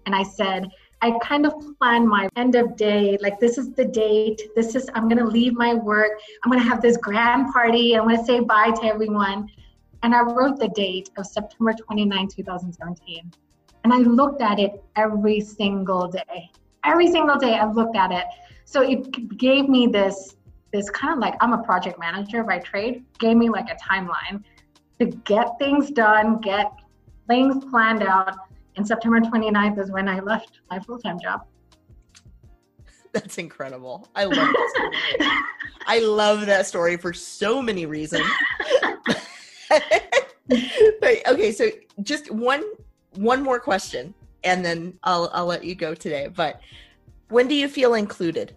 and 0.04 0.14
I 0.14 0.22
said, 0.22 0.68
I 1.02 1.18
kind 1.22 1.46
of 1.46 1.54
planned 1.78 2.08
my 2.08 2.28
end 2.36 2.54
of 2.54 2.76
day, 2.76 3.18
like 3.20 3.40
this 3.40 3.58
is 3.58 3.72
the 3.72 3.84
date, 3.84 4.42
this 4.54 4.74
is, 4.74 4.88
I'm 4.94 5.08
gonna 5.08 5.26
leave 5.26 5.54
my 5.54 5.74
work, 5.74 6.12
I'm 6.44 6.50
gonna 6.50 6.62
have 6.62 6.82
this 6.82 6.96
grand 6.96 7.52
party, 7.52 7.96
I'm 7.96 8.08
gonna 8.08 8.24
say 8.24 8.40
bye 8.40 8.70
to 8.70 8.84
everyone. 8.84 9.48
And 10.02 10.14
I 10.14 10.20
wrote 10.22 10.58
the 10.58 10.68
date 10.68 11.10
of 11.16 11.26
September 11.26 11.72
29, 11.72 12.28
2017. 12.28 13.32
And 13.84 13.92
I 13.92 13.98
looked 13.98 14.40
at 14.40 14.58
it 14.58 14.84
every 14.94 15.40
single 15.40 16.08
day 16.08 16.50
every 16.86 17.10
single 17.10 17.36
day 17.36 17.54
I've 17.54 17.74
looked 17.74 17.96
at 17.96 18.12
it. 18.12 18.24
So 18.64 18.82
it 18.82 19.36
gave 19.36 19.68
me 19.68 19.86
this 19.86 20.36
this 20.72 20.90
kind 20.90 21.12
of 21.12 21.18
like 21.20 21.34
I'm 21.40 21.52
a 21.52 21.62
project 21.62 21.98
manager 21.98 22.42
by 22.42 22.58
trade, 22.58 23.04
gave 23.18 23.36
me 23.36 23.48
like 23.48 23.68
a 23.70 23.76
timeline 23.76 24.42
to 24.98 25.06
get 25.06 25.58
things 25.58 25.90
done, 25.90 26.40
get 26.40 26.70
things 27.28 27.64
planned 27.66 28.02
out. 28.02 28.36
And 28.76 28.86
September 28.86 29.20
29th 29.20 29.78
is 29.78 29.90
when 29.90 30.08
I 30.08 30.20
left 30.20 30.60
my 30.70 30.78
full-time 30.80 31.18
job. 31.18 31.46
That's 33.12 33.38
incredible. 33.38 34.06
I 34.14 34.24
love 34.24 34.34
that 34.36 34.70
story. 34.74 35.30
I 35.86 36.00
love 36.00 36.44
that 36.46 36.66
story 36.66 36.98
for 36.98 37.14
so 37.14 37.62
many 37.62 37.86
reasons. 37.86 38.26
but 40.48 41.28
okay, 41.28 41.52
so 41.52 41.70
just 42.02 42.30
one 42.30 42.62
one 43.14 43.42
more 43.42 43.58
question 43.58 44.12
and 44.46 44.64
then 44.64 44.98
I'll 45.02 45.30
I'll 45.32 45.46
let 45.46 45.64
you 45.64 45.74
go 45.74 45.94
today. 45.94 46.28
But 46.28 46.60
when 47.28 47.48
do 47.48 47.54
you 47.54 47.68
feel 47.68 47.94
included? 47.94 48.56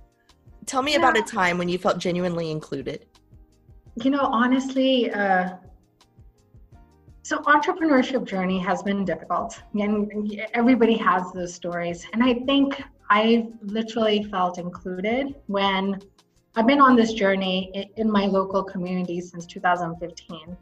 Tell 0.66 0.82
me 0.82 0.92
yeah. 0.92 1.00
about 1.00 1.18
a 1.18 1.24
time 1.24 1.58
when 1.58 1.68
you 1.68 1.78
felt 1.78 1.98
genuinely 1.98 2.52
included. 2.52 3.06
You 3.96 4.12
know, 4.12 4.22
honestly, 4.22 5.12
uh, 5.12 5.56
so 7.24 7.38
entrepreneurship 7.40 8.26
journey 8.26 8.60
has 8.60 8.84
been 8.84 9.04
difficult, 9.04 9.62
and 9.74 10.42
everybody 10.54 10.96
has 10.98 11.32
those 11.34 11.54
stories. 11.54 12.06
And 12.14 12.24
I 12.24 12.36
think 12.46 12.82
I've 13.10 13.48
literally 13.62 14.24
felt 14.24 14.60
included 14.60 15.36
when 15.48 16.00
I've 16.56 16.68
been 16.68 16.82
on 16.82 16.96
this 16.96 17.14
journey 17.14 17.92
in 17.98 18.10
my 18.10 18.26
local 18.26 18.64
community 18.64 19.22
since 19.22 19.46
2015. 19.46 20.58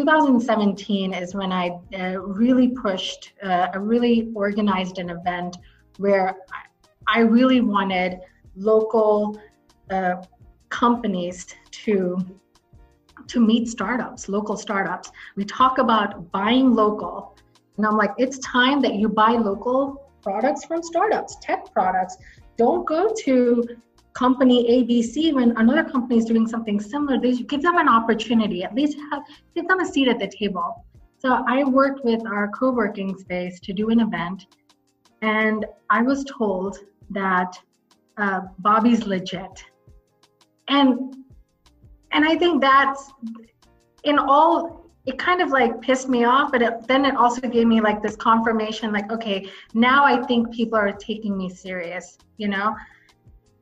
2017 0.00 1.12
is 1.12 1.34
when 1.34 1.52
I 1.52 1.78
uh, 1.94 2.18
really 2.20 2.68
pushed, 2.68 3.34
uh, 3.42 3.68
I 3.74 3.76
really 3.76 4.30
organized 4.34 4.98
an 4.98 5.10
event 5.10 5.58
where 5.98 6.36
I 7.06 7.18
really 7.18 7.60
wanted 7.60 8.20
local 8.56 9.38
uh, 9.90 10.14
companies 10.70 11.46
to 11.84 12.16
to 13.26 13.38
meet 13.38 13.68
startups, 13.68 14.30
local 14.30 14.56
startups. 14.56 15.12
We 15.36 15.44
talk 15.44 15.76
about 15.76 16.32
buying 16.32 16.74
local, 16.74 17.36
and 17.76 17.84
I'm 17.86 17.98
like, 17.98 18.12
it's 18.16 18.38
time 18.38 18.80
that 18.80 18.94
you 18.94 19.06
buy 19.06 19.32
local 19.32 20.10
products 20.22 20.64
from 20.64 20.82
startups, 20.82 21.36
tech 21.42 21.70
products. 21.74 22.16
Don't 22.56 22.86
go 22.86 23.12
to 23.24 23.64
company 24.20 24.58
ABC 24.76 25.32
when 25.32 25.56
another 25.56 25.82
company 25.82 26.18
is 26.18 26.26
doing 26.26 26.46
something 26.46 26.78
similar. 26.78 27.18
They 27.18 27.32
give 27.52 27.62
them 27.62 27.78
an 27.78 27.88
opportunity, 27.88 28.62
at 28.62 28.74
least 28.74 28.98
have, 29.10 29.22
give 29.54 29.66
them 29.66 29.80
a 29.80 29.86
seat 29.86 30.08
at 30.08 30.18
the 30.18 30.28
table. 30.28 30.84
So 31.22 31.42
I 31.48 31.64
worked 31.64 32.04
with 32.04 32.26
our 32.26 32.48
co-working 32.48 33.16
space 33.18 33.58
to 33.60 33.72
do 33.72 33.88
an 33.88 34.00
event, 34.00 34.46
and 35.22 35.64
I 35.88 36.02
was 36.02 36.24
told 36.24 36.78
that 37.10 37.50
uh, 38.18 38.40
Bobby's 38.58 39.06
legit, 39.06 39.64
and 40.68 41.16
and 42.12 42.24
I 42.32 42.36
think 42.36 42.60
that's 42.60 43.12
in 44.04 44.18
all. 44.18 44.78
It 45.06 45.18
kind 45.18 45.40
of 45.40 45.48
like 45.48 45.80
pissed 45.80 46.10
me 46.10 46.24
off, 46.24 46.52
but 46.52 46.60
it, 46.60 46.86
then 46.86 47.06
it 47.06 47.16
also 47.16 47.40
gave 47.56 47.66
me 47.66 47.80
like 47.80 48.02
this 48.02 48.16
confirmation, 48.16 48.92
like 48.92 49.10
okay, 49.10 49.48
now 49.72 50.04
I 50.04 50.22
think 50.26 50.52
people 50.52 50.78
are 50.78 50.92
taking 50.92 51.38
me 51.38 51.48
serious, 51.48 52.18
you 52.36 52.48
know. 52.48 52.76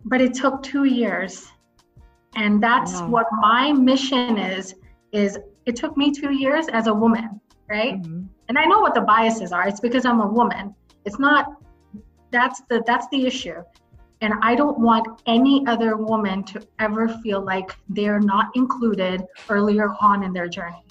But 0.05 0.21
it 0.21 0.35
took 0.35 0.63
two 0.63 0.85
years, 0.85 1.47
and 2.37 2.63
that's 2.63 2.95
wow. 2.95 3.09
what 3.09 3.27
my 3.41 3.73
mission 3.73 4.39
is. 4.39 4.75
Is 5.13 5.39
it 5.67 5.77
took 5.77 5.97
me 5.97 6.13
two 6.13 6.33
years 6.33 6.69
as 6.69 6.87
a 6.87 6.95
woman, 6.95 7.41
right? 7.69 8.01
Mm-hmm. 8.01 8.25
And 8.49 8.59
I 8.59 8.65
know 8.65 8.81
what 8.81 8.95
the 8.95 9.03
biases 9.03 9.53
are. 9.53 9.67
It's 9.69 9.81
because 9.81 10.05
I'm 10.05 10.21
a 10.21 10.27
woman. 10.27 10.75
It's 11.05 11.19
not 11.19 11.55
that's 12.31 12.63
the 12.69 12.83
that's 12.87 13.07
the 13.11 13.25
issue 13.27 13.63
and 14.21 14.35
i 14.43 14.55
don't 14.55 14.79
want 14.79 15.23
any 15.25 15.67
other 15.67 15.97
woman 15.97 16.45
to 16.45 16.61
ever 16.79 17.09
feel 17.23 17.41
like 17.41 17.75
they're 17.89 18.21
not 18.21 18.49
included 18.55 19.25
earlier 19.49 19.95
on 20.03 20.23
in 20.23 20.31
their 20.35 20.47
journey 20.47 20.85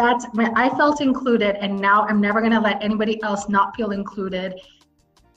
that's 0.00 0.24
when 0.32 0.56
I 0.56 0.70
felt 0.70 1.00
included, 1.00 1.56
and 1.56 1.78
now 1.78 2.06
I'm 2.08 2.20
never 2.20 2.40
going 2.40 2.52
to 2.52 2.60
let 2.60 2.82
anybody 2.82 3.22
else 3.22 3.48
not 3.48 3.76
feel 3.76 3.90
included 3.90 4.54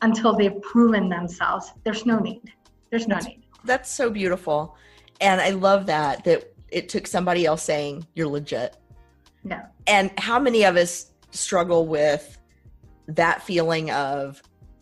until 0.03 0.35
they've 0.35 0.61
proven 0.61 1.09
themselves. 1.09 1.73
There's 1.83 2.05
no 2.05 2.19
need. 2.19 2.53
There's 2.91 3.07
no 3.07 3.17
need. 3.17 3.43
That's 3.63 3.89
so 3.89 4.09
beautiful. 4.09 4.77
And 5.19 5.41
I 5.41 5.51
love 5.51 5.87
that 5.87 6.23
that 6.25 6.53
it 6.69 6.89
took 6.89 7.07
somebody 7.07 7.45
else 7.45 7.63
saying 7.63 8.05
you're 8.13 8.27
legit. 8.27 8.77
Yeah. 9.43 9.67
And 9.87 10.11
how 10.19 10.39
many 10.39 10.63
of 10.63 10.75
us 10.75 11.11
struggle 11.31 11.87
with 11.87 12.37
that 13.07 13.41
feeling 13.41 13.91
of 13.91 14.41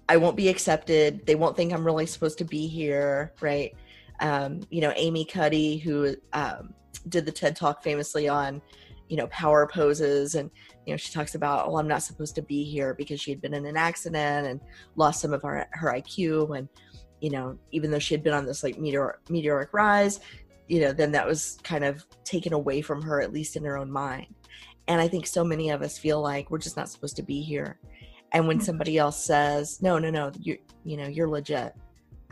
I 0.09 0.17
won't 0.17 0.35
be 0.35 0.49
accepted. 0.49 1.25
They 1.25 1.35
won't 1.35 1.55
think 1.55 1.71
I'm 1.71 1.85
really 1.85 2.05
supposed 2.05 2.37
to 2.39 2.43
be 2.43 2.67
here, 2.67 3.31
right? 3.39 3.73
Um, 4.19 4.61
you 4.69 4.81
know, 4.81 4.91
Amy 4.95 5.23
Cuddy, 5.23 5.77
who 5.77 6.15
um, 6.33 6.73
did 7.07 7.25
the 7.25 7.31
TED 7.31 7.55
Talk 7.55 7.81
famously 7.81 8.27
on, 8.27 8.61
you 9.11 9.17
know, 9.17 9.27
power 9.27 9.67
poses, 9.67 10.35
and 10.35 10.49
you 10.85 10.93
know, 10.93 10.97
she 10.97 11.11
talks 11.11 11.35
about, 11.35 11.67
oh, 11.67 11.75
I'm 11.75 11.87
not 11.87 12.01
supposed 12.01 12.33
to 12.35 12.41
be 12.41 12.63
here 12.63 12.93
because 12.93 13.19
she 13.19 13.29
had 13.29 13.41
been 13.41 13.53
in 13.53 13.65
an 13.65 13.75
accident 13.75 14.47
and 14.47 14.61
lost 14.95 15.19
some 15.19 15.33
of 15.33 15.41
her 15.41 15.67
her 15.73 15.91
IQ, 15.91 16.57
and 16.57 16.69
you 17.19 17.29
know, 17.29 17.59
even 17.73 17.91
though 17.91 17.99
she 17.99 18.13
had 18.13 18.23
been 18.23 18.33
on 18.33 18.45
this 18.45 18.63
like 18.63 18.79
meteor 18.79 19.19
meteoric 19.27 19.73
rise, 19.73 20.21
you 20.69 20.79
know, 20.79 20.93
then 20.93 21.11
that 21.11 21.27
was 21.27 21.59
kind 21.61 21.83
of 21.83 22.05
taken 22.23 22.53
away 22.53 22.81
from 22.81 23.01
her, 23.01 23.19
at 23.19 23.33
least 23.33 23.57
in 23.57 23.65
her 23.65 23.77
own 23.77 23.91
mind. 23.91 24.33
And 24.87 25.01
I 25.01 25.09
think 25.09 25.27
so 25.27 25.43
many 25.43 25.71
of 25.71 25.81
us 25.81 25.97
feel 25.97 26.21
like 26.21 26.49
we're 26.49 26.57
just 26.57 26.77
not 26.77 26.87
supposed 26.87 27.17
to 27.17 27.23
be 27.23 27.41
here. 27.41 27.79
And 28.31 28.47
when 28.47 28.61
somebody 28.61 28.97
else 28.97 29.21
says 29.21 29.81
no 29.81 29.99
no 29.99 30.09
no 30.09 30.31
you 30.39 30.57
you 30.85 30.95
know 30.95 31.07
you're 31.07 31.27
legit 31.27 31.73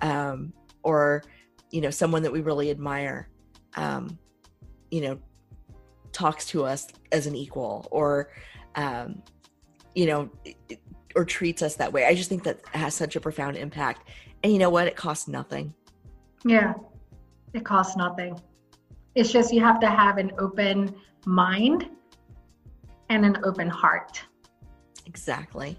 um, 0.01 0.53
or 0.83 1.23
you 1.71 1.81
know 1.81 1.89
someone 1.89 2.23
that 2.23 2.31
we 2.31 2.39
really 2.39 2.71
admire 2.71 3.27
um, 3.75 4.17
you 4.91 5.01
know 5.01 5.19
talks 6.11 6.45
to 6.47 6.63
us 6.63 6.87
as 7.11 7.27
an 7.27 7.35
equal 7.35 7.87
or 7.91 8.31
um, 8.75 9.21
you 9.95 10.05
know 10.05 10.29
or 11.15 11.25
treats 11.25 11.61
us 11.61 11.75
that 11.75 11.91
way 11.91 12.05
i 12.05 12.13
just 12.13 12.29
think 12.29 12.43
that 12.43 12.59
has 12.73 12.93
such 12.93 13.15
a 13.15 13.19
profound 13.19 13.57
impact 13.57 14.07
and 14.43 14.53
you 14.53 14.59
know 14.59 14.69
what 14.69 14.87
it 14.87 14.95
costs 14.95 15.27
nothing 15.27 15.73
yeah 16.45 16.73
it 17.53 17.65
costs 17.65 17.97
nothing 17.97 18.39
it's 19.15 19.31
just 19.31 19.53
you 19.53 19.61
have 19.61 19.79
to 19.79 19.89
have 19.89 20.17
an 20.17 20.31
open 20.37 20.93
mind 21.25 21.89
and 23.09 23.25
an 23.25 23.37
open 23.43 23.67
heart 23.67 24.21
Exactly. 25.05 25.77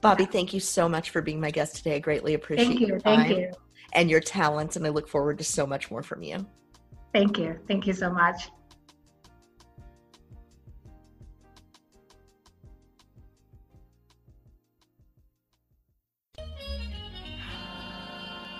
bobby 0.00 0.24
thank 0.24 0.52
you 0.52 0.58
so 0.58 0.88
much 0.88 1.10
for 1.10 1.22
being 1.22 1.40
my 1.40 1.52
guest 1.52 1.76
today. 1.76 1.94
I 1.94 1.98
greatly 2.00 2.34
appreciate 2.34 2.66
thank 2.66 2.80
you, 2.80 2.86
your 2.88 2.98
time 2.98 3.26
thank 3.28 3.38
you. 3.38 3.52
and 3.92 4.10
your 4.10 4.20
talents, 4.20 4.74
and 4.74 4.84
I 4.84 4.88
look 4.88 5.08
forward 5.08 5.38
to 5.38 5.44
so 5.44 5.64
much 5.64 5.88
more 5.88 6.02
from 6.02 6.24
you. 6.24 6.44
Thank 7.12 7.38
you. 7.38 7.58
Thank 7.68 7.86
you 7.86 7.92
so 7.92 8.10
much. 8.10 8.50